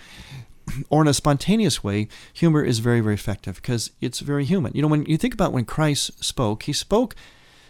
or 0.90 1.02
in 1.02 1.08
a 1.08 1.14
spontaneous 1.14 1.84
way. 1.84 2.08
Humor 2.34 2.64
is 2.64 2.80
very, 2.80 3.02
very 3.02 3.16
effective 3.16 3.56
because 3.58 3.92
it's 4.02 4.20
very 4.20 4.46
human. 4.46 4.74
You 4.74 4.82
know, 4.82 4.88
when 4.88 5.06
you 5.06 5.18
think 5.18 5.34
about 5.34 5.54
when 5.54 5.66
Christ 5.66 6.24
spoke, 6.24 6.64
he 6.64 6.74
spoke 6.74 7.16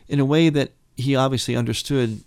in 0.08 0.20
a 0.20 0.26
way 0.26 0.50
that 0.50 0.72
he 0.96 1.16
obviously 1.16 1.56
understood 1.56 2.22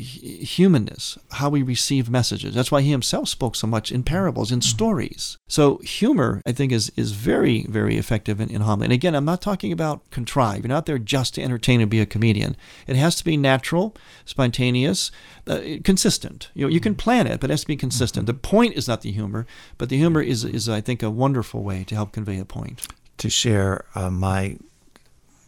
humanness, 0.00 1.18
how 1.32 1.48
we 1.48 1.62
receive 1.62 2.10
messages. 2.10 2.54
That's 2.54 2.72
why 2.72 2.82
he 2.82 2.90
himself 2.90 3.28
spoke 3.28 3.56
so 3.56 3.66
much 3.66 3.92
in 3.92 4.02
parables, 4.02 4.50
in 4.50 4.60
mm-hmm. 4.60 4.76
stories. 4.76 5.38
So 5.48 5.78
humor, 5.78 6.42
I 6.46 6.52
think, 6.52 6.72
is 6.72 6.90
is 6.96 7.12
very, 7.12 7.64
very 7.68 7.96
effective 7.96 8.40
in, 8.40 8.50
in 8.50 8.62
homily. 8.62 8.86
And 8.86 8.92
again, 8.92 9.14
I'm 9.14 9.24
not 9.24 9.42
talking 9.42 9.72
about 9.72 10.08
contrive. 10.10 10.62
You're 10.62 10.68
not 10.68 10.86
there 10.86 10.98
just 10.98 11.34
to 11.34 11.42
entertain 11.42 11.80
and 11.80 11.90
be 11.90 12.00
a 12.00 12.06
comedian. 12.06 12.56
It 12.86 12.96
has 12.96 13.16
to 13.16 13.24
be 13.24 13.36
natural, 13.36 13.96
spontaneous, 14.24 15.10
uh, 15.46 15.60
consistent. 15.84 16.50
You 16.54 16.66
know, 16.66 16.70
you 16.70 16.80
can 16.80 16.92
mm-hmm. 16.92 17.00
plan 17.00 17.26
it, 17.26 17.40
but 17.40 17.50
it 17.50 17.52
has 17.52 17.62
to 17.62 17.66
be 17.66 17.76
consistent. 17.76 18.26
Mm-hmm. 18.26 18.36
The 18.36 18.48
point 18.48 18.74
is 18.74 18.88
not 18.88 19.02
the 19.02 19.12
humor, 19.12 19.46
but 19.78 19.88
the 19.88 19.98
humor 19.98 20.22
is, 20.22 20.44
is 20.44 20.68
I 20.68 20.80
think, 20.80 21.02
a 21.02 21.10
wonderful 21.10 21.62
way 21.62 21.84
to 21.84 21.94
help 21.94 22.12
convey 22.12 22.38
a 22.38 22.44
point. 22.44 22.86
To 23.18 23.28
share 23.28 23.84
uh, 23.94 24.08
my 24.08 24.56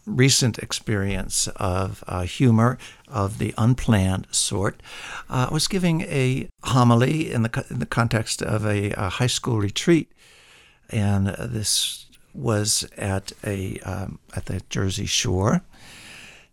recent 0.05 0.59
experience 0.59 1.47
of 1.55 2.03
uh, 2.07 2.23
humor 2.23 2.77
of 3.07 3.37
the 3.37 3.53
unplanned 3.57 4.27
sort. 4.31 4.81
Uh, 5.29 5.47
I 5.49 5.53
was 5.53 5.67
giving 5.67 6.01
a 6.01 6.49
homily 6.63 7.31
in 7.31 7.43
the, 7.43 7.65
in 7.69 7.79
the 7.79 7.85
context 7.85 8.41
of 8.41 8.65
a, 8.65 8.91
a, 8.91 9.09
high 9.09 9.27
school 9.27 9.59
retreat, 9.59 10.11
and 10.89 11.27
this 11.27 12.07
was 12.33 12.87
at 12.97 13.31
a 13.43 13.79
um, 13.79 14.19
at 14.35 14.45
the 14.45 14.61
Jersey 14.69 15.05
Shore. 15.05 15.61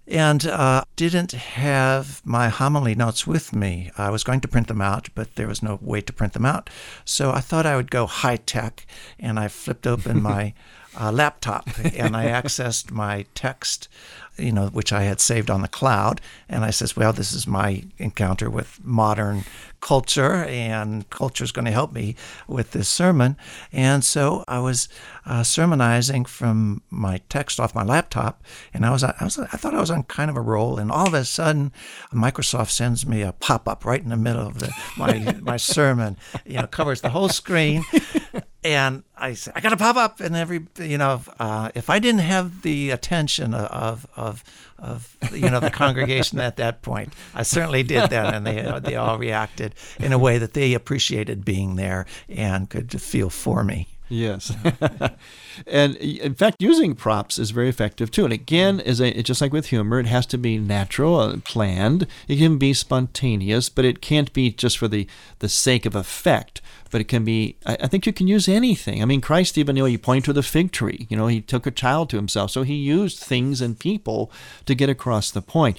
And 0.06 0.44
uh, 0.44 0.82
didn't 0.96 1.30
have 1.32 2.20
my 2.24 2.48
homily 2.48 2.96
notes 2.96 3.28
with 3.28 3.54
me. 3.54 3.92
I 3.96 4.10
was 4.10 4.24
going 4.24 4.40
to 4.40 4.48
print 4.48 4.66
them 4.66 4.80
out, 4.80 5.08
but 5.14 5.36
there 5.36 5.46
was 5.46 5.62
no 5.62 5.78
way 5.80 6.00
to 6.00 6.12
print 6.12 6.32
them 6.32 6.44
out. 6.44 6.68
So 7.04 7.30
I 7.30 7.38
thought 7.38 7.64
I 7.64 7.76
would 7.76 7.92
go 7.92 8.06
high 8.06 8.38
tech, 8.38 8.86
and 9.20 9.38
I 9.38 9.46
flipped 9.46 9.86
open 9.86 10.20
my 10.30 10.52
uh, 10.98 11.12
laptop 11.12 11.68
and 11.96 12.16
I 12.16 12.26
accessed 12.26 12.90
my 12.90 13.26
text, 13.34 13.88
you 14.36 14.52
know, 14.52 14.68
which 14.68 14.92
I 14.92 15.02
had 15.02 15.20
saved 15.20 15.50
on 15.50 15.62
the 15.62 15.68
cloud. 15.68 16.20
And 16.48 16.64
I 16.64 16.70
says, 16.70 16.96
well, 16.96 17.12
this 17.12 17.32
is 17.32 17.46
my 17.46 17.84
encounter 17.98 18.50
with 18.50 18.80
modern 18.82 19.44
culture, 19.80 20.44
and 20.44 21.08
culture 21.08 21.42
is 21.42 21.52
going 21.52 21.64
to 21.64 21.70
help 21.70 21.92
me 21.92 22.14
with 22.46 22.72
this 22.72 22.88
sermon. 22.88 23.36
And 23.72 24.04
so 24.04 24.44
I 24.46 24.58
was 24.58 24.88
uh, 25.24 25.42
sermonizing 25.42 26.26
from 26.26 26.82
my 26.90 27.22
text 27.30 27.58
off 27.58 27.74
my 27.74 27.82
laptop, 27.82 28.42
and 28.74 28.84
I 28.84 28.90
was, 28.90 29.02
I 29.02 29.14
was, 29.22 29.38
I 29.38 29.46
thought 29.46 29.74
I 29.74 29.80
was 29.80 29.90
on 29.90 30.02
kind 30.02 30.30
of 30.30 30.36
a 30.36 30.40
roll. 30.42 30.78
And 30.78 30.90
all 30.92 31.06
of 31.06 31.14
a 31.14 31.24
sudden, 31.24 31.72
Microsoft 32.12 32.70
sends 32.70 33.06
me 33.06 33.22
a 33.22 33.32
pop 33.32 33.66
up 33.66 33.86
right 33.86 34.02
in 34.02 34.10
the 34.10 34.16
middle 34.16 34.46
of 34.46 34.58
the, 34.58 34.70
my 34.98 35.34
my 35.40 35.56
sermon. 35.56 36.18
You 36.44 36.58
know, 36.58 36.66
covers 36.66 37.00
the 37.00 37.10
whole 37.10 37.30
screen. 37.30 37.84
And 38.62 39.04
I 39.20 39.34
said, 39.34 39.52
I 39.56 39.60
got 39.60 39.70
to 39.70 39.76
pop 39.76 39.96
up, 39.96 40.20
and 40.20 40.34
every 40.34 40.66
you 40.78 40.98
know, 40.98 41.22
uh, 41.38 41.70
if 41.74 41.90
I 41.90 41.98
didn't 41.98 42.20
have 42.20 42.62
the 42.62 42.90
attention 42.90 43.54
of 43.54 44.06
of 44.16 44.44
of 44.78 45.16
you 45.32 45.50
know 45.50 45.60
the 45.60 45.70
congregation 45.70 46.40
at 46.40 46.56
that 46.56 46.82
point, 46.82 47.12
I 47.34 47.42
certainly 47.42 47.82
did 47.82 48.10
then, 48.10 48.34
and 48.34 48.46
they 48.46 48.80
they 48.82 48.96
all 48.96 49.18
reacted 49.18 49.74
in 49.98 50.12
a 50.12 50.18
way 50.18 50.38
that 50.38 50.54
they 50.54 50.74
appreciated 50.74 51.44
being 51.44 51.76
there 51.76 52.06
and 52.28 52.68
could 52.68 53.00
feel 53.00 53.30
for 53.30 53.62
me. 53.62 53.88
Yes. 54.10 54.52
and 55.68 55.94
in 55.96 56.34
fact, 56.34 56.56
using 56.58 56.96
props 56.96 57.38
is 57.38 57.52
very 57.52 57.68
effective 57.68 58.10
too. 58.10 58.24
And 58.24 58.32
again, 58.32 58.80
is 58.80 59.00
a, 59.00 59.22
just 59.22 59.40
like 59.40 59.52
with 59.52 59.66
humor, 59.66 60.00
it 60.00 60.06
has 60.06 60.26
to 60.26 60.38
be 60.38 60.58
natural, 60.58 61.22
and 61.22 61.44
planned. 61.44 62.08
It 62.26 62.36
can 62.36 62.58
be 62.58 62.74
spontaneous, 62.74 63.68
but 63.68 63.84
it 63.84 64.02
can't 64.02 64.32
be 64.32 64.50
just 64.50 64.78
for 64.78 64.88
the, 64.88 65.06
the 65.38 65.48
sake 65.48 65.86
of 65.86 65.94
effect. 65.94 66.60
But 66.90 67.00
it 67.00 67.08
can 67.08 67.24
be, 67.24 67.56
I, 67.64 67.78
I 67.82 67.86
think 67.86 68.06
you 68.06 68.12
can 68.12 68.26
use 68.26 68.48
anything. 68.48 69.02
I 69.02 69.04
mean, 69.04 69.20
Christ 69.20 69.56
even, 69.56 69.76
you 69.76 69.82
know, 69.82 69.86
he 69.86 69.98
pointed 69.98 70.24
to 70.24 70.32
the 70.32 70.42
fig 70.42 70.72
tree. 70.72 71.06
You 71.08 71.16
know, 71.16 71.26
he 71.28 71.40
took 71.40 71.66
a 71.66 71.70
child 71.70 72.10
to 72.10 72.16
himself. 72.16 72.50
So 72.50 72.62
he 72.62 72.74
used 72.74 73.18
things 73.18 73.60
and 73.60 73.78
people 73.78 74.30
to 74.66 74.74
get 74.74 74.88
across 74.88 75.30
the 75.30 75.42
point. 75.42 75.78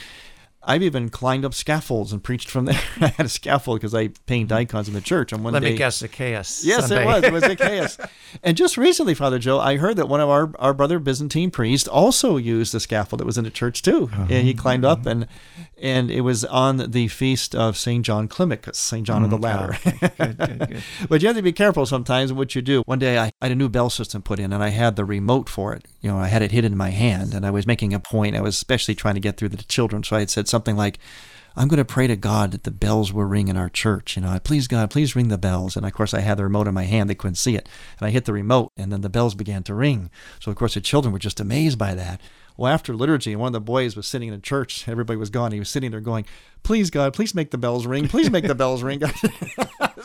I've 0.64 0.84
even 0.84 1.10
climbed 1.10 1.44
up 1.44 1.56
scaffolds 1.56 2.14
and 2.14 2.24
preached 2.24 2.50
from 2.50 2.66
there. 2.66 2.80
I 3.00 3.08
had 3.08 3.26
a 3.26 3.30
scaffold 3.30 3.80
because 3.80 3.96
I 3.96 4.10
paint 4.28 4.50
mm-hmm. 4.50 4.60
icons 4.60 4.88
in 4.88 4.94
the 4.94 5.02
church. 5.02 5.34
And 5.34 5.44
one 5.44 5.54
Let 5.54 5.64
day, 5.64 5.72
me 5.72 5.78
guess, 5.78 5.98
Zacchaeus. 5.98 6.64
Yes, 6.64 6.88
Sunday. 6.88 7.04
it 7.04 7.06
was. 7.06 7.24
It 7.24 7.34
was 7.34 7.44
Zacchaeus. 7.46 7.98
and 8.44 8.56
just 8.56 8.78
recently, 8.78 9.16
Father 9.16 9.40
Joe, 9.40 9.60
I 9.60 9.78
heard 9.78 9.98
that 9.98 10.08
one 10.08 10.22
of 10.22 10.30
our, 10.30 10.52
our 10.60 10.74
brother 10.74 11.00
Byzantine 11.00 11.50
priests 11.52 11.88
also 11.88 12.38
used 12.38 12.74
the 12.74 12.80
scaffold 12.80 13.20
that 13.20 13.26
was 13.26 13.38
in 13.38 13.44
the 13.44 13.50
church 13.50 13.82
too. 13.82 14.10
Uh-huh. 14.12 14.28
And 14.30 14.46
he 14.48 14.54
climbed 14.54 14.86
up 14.86 15.00
mm-hmm. 15.00 15.10
and 15.10 15.28
and 15.82 16.12
it 16.12 16.22
was 16.22 16.46
on 16.46 16.92
the 16.92 17.08
feast 17.08 17.56
of 17.56 17.76
St. 17.76 18.06
John 18.06 18.28
Climacus, 18.28 18.76
St. 18.76 19.06
John 19.06 19.24
of 19.24 19.32
the 19.32 19.38
mm, 19.38 19.44
Ladder. 19.44 19.78
good, 20.18 20.38
good, 20.38 20.60
good. 20.60 20.84
but 21.10 21.22
you 21.22 21.28
have 21.28 21.36
to 21.36 21.42
be 21.42 21.52
careful 21.52 21.86
sometimes 21.86 22.32
what 22.32 22.54
you 22.54 22.62
do. 22.62 22.84
One 22.86 23.00
day 23.00 23.18
I, 23.18 23.32
I 23.42 23.46
had 23.46 23.52
a 23.52 23.56
new 23.56 23.68
bell 23.68 23.90
system 23.90 24.22
put 24.22 24.40
in 24.40 24.54
and 24.54 24.64
I 24.64 24.70
had 24.70 24.96
the 24.96 25.06
remote 25.06 25.50
for 25.50 25.74
it. 25.74 25.88
You 26.00 26.12
know, 26.12 26.18
I 26.20 26.28
had 26.28 26.44
it 26.44 26.52
hidden 26.52 26.74
in 26.74 26.78
my 26.78 26.92
hand 26.92 27.34
and 27.34 27.46
I 27.46 27.52
was 27.52 27.66
making 27.66 27.94
a 27.94 28.00
point. 28.00 28.36
I 28.36 28.42
was 28.42 28.56
especially 28.56 28.96
trying 28.96 29.16
to 29.16 29.20
get 29.20 29.38
through 29.38 29.50
the 29.50 29.64
children. 29.64 30.04
So 30.04 30.16
I 30.16 30.20
had 30.20 30.30
said 30.30 30.48
something 30.48 30.78
like, 30.78 31.00
I'm 31.56 31.68
going 31.68 31.80
to 31.80 31.86
pray 31.86 32.08
to 32.08 32.16
God 32.16 32.52
that 32.52 32.64
the 32.64 32.72
bells 32.72 33.12
will 33.12 33.26
ring 33.26 33.48
in 33.48 33.58
our 33.58 33.70
church. 33.70 34.16
You 34.16 34.22
know, 34.22 34.40
please 34.42 34.68
God, 34.68 34.90
please 34.90 35.16
ring 35.16 35.28
the 35.28 35.38
bells. 35.38 35.76
And 35.76 35.86
of 35.86 35.94
course, 35.94 36.14
I 36.14 36.22
had 36.22 36.38
the 36.38 36.44
remote 36.44 36.68
in 36.68 36.74
my 36.74 36.86
hand; 36.86 37.10
they 37.10 37.16
couldn't 37.16 37.36
see 37.36 37.56
it. 37.56 37.68
And 38.00 38.08
I 38.08 38.12
hit 38.12 38.26
the 38.26 38.34
remote, 38.34 38.72
and 38.78 38.92
then 38.92 39.02
the 39.02 39.10
bells 39.10 39.36
began 39.36 39.64
to 39.64 39.76
ring. 39.76 40.10
So 40.40 40.50
of 40.50 40.56
course, 40.56 40.76
the 40.76 40.82
children 40.82 41.12
were 41.12 41.20
just 41.20 41.40
amazed 41.40 41.78
by 41.78 41.94
that. 41.96 42.22
Well, 42.58 42.72
after 42.72 42.96
liturgy, 42.96 43.36
one 43.36 43.48
of 43.48 43.54
the 43.54 43.62
boys 43.62 43.96
was 43.96 44.08
sitting 44.08 44.28
in 44.30 44.34
the 44.36 44.42
church. 44.42 44.88
Everybody 44.88 45.18
was 45.18 45.30
gone. 45.30 45.52
He 45.52 45.60
was 45.60 45.70
sitting 45.70 45.92
there 45.92 46.00
going, 46.02 46.26
"Please 46.64 46.90
God, 46.90 47.14
please 47.14 47.34
make 47.34 47.52
the 47.52 47.58
bells 47.58 47.86
ring. 47.88 48.08
Please 48.08 48.30
make 48.30 48.46
the 48.48 48.56
bells 48.56 48.84
ring." 48.84 49.02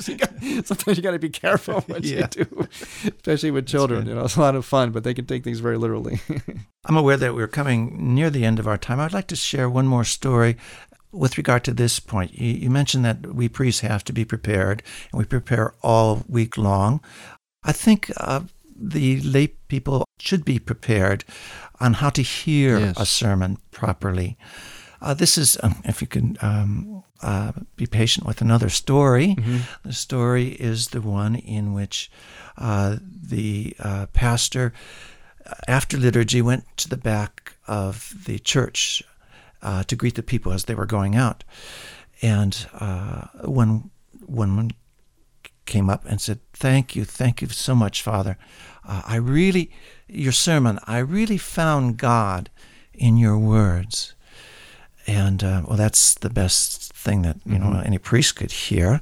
You 0.06 0.16
got- 0.16 0.34
Sometimes 0.66 0.98
you 0.98 1.02
got 1.02 1.12
to 1.12 1.18
be 1.18 1.30
careful 1.30 1.80
what 1.82 2.04
Yeah. 2.04 2.28
you 2.36 2.44
do, 2.44 2.68
especially 3.06 3.50
with 3.50 3.66
children. 3.66 4.06
You 4.06 4.14
know, 4.14 4.24
it's 4.26 4.36
a 4.36 4.40
lot 4.40 4.54
of 4.54 4.66
fun, 4.66 4.90
but 4.90 5.04
they 5.04 5.14
can 5.14 5.24
take 5.24 5.42
things 5.42 5.58
very 5.60 5.78
literally. 5.78 6.20
I'm 6.84 6.98
aware 6.98 7.16
that 7.16 7.34
we're 7.34 7.48
coming 7.48 8.14
near 8.14 8.28
the 8.28 8.44
end 8.44 8.58
of 8.58 8.68
our 8.68 8.76
time. 8.76 9.00
I'd 9.00 9.14
like 9.14 9.26
to 9.28 9.36
share 9.36 9.70
one 9.70 9.86
more 9.86 10.04
story 10.04 10.58
with 11.12 11.38
regard 11.38 11.64
to 11.64 11.72
this 11.72 11.98
point. 11.98 12.34
You, 12.38 12.52
you 12.52 12.70
mentioned 12.70 13.06
that 13.06 13.34
we 13.34 13.48
priests 13.48 13.80
have 13.80 14.04
to 14.04 14.12
be 14.12 14.24
prepared, 14.26 14.82
and 15.12 15.18
we 15.18 15.24
prepare 15.24 15.72
all 15.82 16.24
week 16.28 16.58
long. 16.58 17.00
I 17.64 17.72
think 17.72 18.10
uh, 18.18 18.40
the 18.78 19.20
lay 19.22 19.46
people 19.68 20.04
should 20.20 20.44
be 20.44 20.58
prepared 20.58 21.24
on 21.80 21.94
how 21.94 22.10
to 22.10 22.22
hear 22.22 22.78
Yes. 22.78 22.96
a 22.98 23.06
sermon 23.06 23.58
properly. 23.70 24.36
Uh, 25.00 25.14
this 25.14 25.36
is, 25.38 25.58
um, 25.62 25.74
if 25.84 26.00
you 26.00 26.06
can 26.08 26.36
um, 26.40 27.02
uh, 27.22 27.52
be 27.76 27.86
patient 27.86 28.26
with 28.26 28.40
another 28.40 28.68
story. 28.68 29.36
The 29.84 29.92
story 29.92 30.48
is 30.48 30.88
the 30.88 31.00
one 31.02 31.34
in 31.36 31.74
which 31.74 32.10
uh, 32.58 32.96
the 33.02 33.74
uh, 33.78 34.06
pastor, 34.12 34.72
after 35.68 35.96
liturgy, 35.98 36.42
went 36.42 36.64
to 36.78 36.88
the 36.88 36.96
back 36.96 37.56
of 37.66 38.14
the 38.26 38.38
church 38.38 39.02
uh, 39.62 39.82
to 39.84 39.96
greet 39.96 40.14
the 40.14 40.22
people 40.22 40.52
as 40.52 40.64
they 40.64 40.74
were 40.74 40.86
going 40.86 41.14
out. 41.16 41.44
And 42.22 42.66
uh, 42.72 43.26
one 43.44 43.90
woman 44.26 44.70
came 45.66 45.90
up 45.90 46.04
and 46.06 46.20
said, 46.20 46.38
Thank 46.52 46.96
you, 46.96 47.04
thank 47.04 47.42
you 47.42 47.48
so 47.48 47.74
much, 47.74 48.02
Father. 48.02 48.38
Uh, 48.86 49.02
I 49.04 49.16
really, 49.16 49.70
your 50.08 50.32
sermon, 50.32 50.78
I 50.86 50.98
really 50.98 51.38
found 51.38 51.96
God 51.96 52.50
in 52.94 53.16
your 53.16 53.38
words. 53.38 54.14
And 55.06 55.42
uh, 55.44 55.62
well, 55.66 55.76
that's 55.76 56.14
the 56.14 56.30
best 56.30 56.92
thing 56.92 57.22
that 57.22 57.36
you 57.44 57.58
know 57.58 57.80
any 57.84 57.98
priest 57.98 58.36
could 58.36 58.50
hear. 58.50 59.00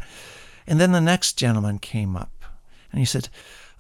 And 0.67 0.81
then 0.81 0.93
the 0.93 1.01
next 1.01 1.35
gentleman 1.39 1.79
came 1.79 2.17
up, 2.17 2.45
and 2.91 2.99
he 2.99 3.07
said, 3.07 3.29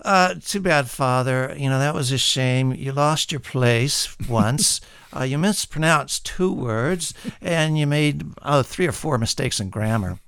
uh, 0.00 0.34
"Too 0.42 0.60
bad, 0.60 0.88
Father. 0.88 1.54
You 1.56 1.68
know 1.68 1.78
that 1.78 1.94
was 1.94 2.12
a 2.12 2.18
shame. 2.18 2.72
You 2.72 2.92
lost 2.92 3.30
your 3.30 3.40
place 3.40 4.16
once. 4.28 4.80
uh, 5.14 5.24
you 5.24 5.36
mispronounced 5.36 6.24
two 6.24 6.52
words, 6.52 7.12
and 7.42 7.78
you 7.78 7.86
made 7.86 8.24
oh, 8.42 8.62
three 8.62 8.86
or 8.86 8.92
four 8.92 9.18
mistakes 9.18 9.60
in 9.60 9.68
grammar." 9.68 10.18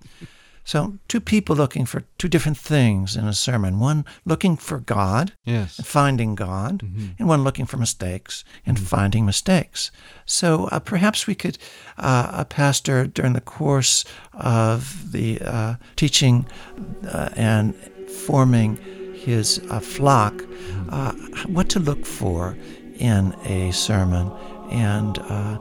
So, 0.66 0.98
two 1.06 1.20
people 1.20 1.54
looking 1.54 1.86
for 1.86 2.02
two 2.18 2.28
different 2.28 2.58
things 2.58 3.14
in 3.14 3.28
a 3.28 3.32
sermon 3.32 3.78
one 3.78 4.04
looking 4.24 4.56
for 4.56 4.80
God 4.80 5.32
yes. 5.44 5.78
and 5.78 5.86
finding 5.86 6.34
God, 6.34 6.82
and 7.20 7.28
one 7.28 7.44
looking 7.44 7.66
for 7.66 7.76
mistakes 7.76 8.44
and 8.66 8.76
finding 8.76 9.24
mistakes. 9.24 9.92
So, 10.24 10.64
uh, 10.72 10.80
perhaps 10.80 11.28
we 11.28 11.36
could, 11.36 11.56
uh, 11.98 12.32
a 12.32 12.44
pastor 12.44 13.06
during 13.06 13.34
the 13.34 13.40
course 13.40 14.04
of 14.32 15.12
the 15.12 15.40
uh, 15.40 15.76
teaching 15.94 16.46
uh, 17.12 17.28
and 17.36 17.72
forming 18.10 18.76
his 19.14 19.60
uh, 19.70 19.78
flock, 19.78 20.34
uh, 20.88 21.12
what 21.46 21.68
to 21.68 21.78
look 21.78 22.04
for 22.04 22.56
in 22.98 23.36
a 23.44 23.70
sermon. 23.70 24.32
And, 24.72 25.20
uh, 25.20 25.58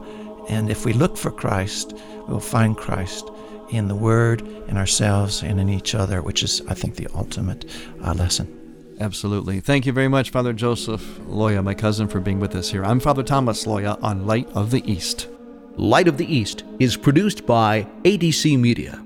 and 0.48 0.68
if 0.68 0.84
we 0.84 0.92
look 0.92 1.16
for 1.16 1.30
Christ, 1.30 1.94
we'll 2.26 2.40
find 2.40 2.76
Christ 2.76 3.30
in 3.70 3.88
the 3.88 3.94
Word, 3.94 4.42
in 4.68 4.76
ourselves, 4.76 5.42
and 5.42 5.60
in 5.60 5.68
each 5.68 5.94
other, 5.94 6.22
which 6.22 6.42
is, 6.42 6.62
I 6.68 6.74
think, 6.74 6.96
the 6.96 7.08
ultimate 7.14 7.64
uh, 8.02 8.14
lesson. 8.14 8.52
Absolutely. 9.00 9.60
Thank 9.60 9.86
you 9.86 9.92
very 9.92 10.08
much, 10.08 10.30
Father 10.30 10.52
Joseph 10.52 11.02
Loya, 11.28 11.62
my 11.62 11.74
cousin, 11.74 12.08
for 12.08 12.20
being 12.20 12.40
with 12.40 12.54
us 12.54 12.70
here. 12.70 12.84
I'm 12.84 13.00
Father 13.00 13.22
Thomas 13.22 13.64
Loya 13.64 14.02
on 14.02 14.26
Light 14.26 14.48
of 14.54 14.70
the 14.70 14.82
East. 14.90 15.28
Light 15.76 16.08
of 16.08 16.16
the 16.16 16.34
East 16.34 16.64
is 16.78 16.96
produced 16.96 17.46
by 17.46 17.86
ADC 18.04 18.58
Media. 18.58 19.05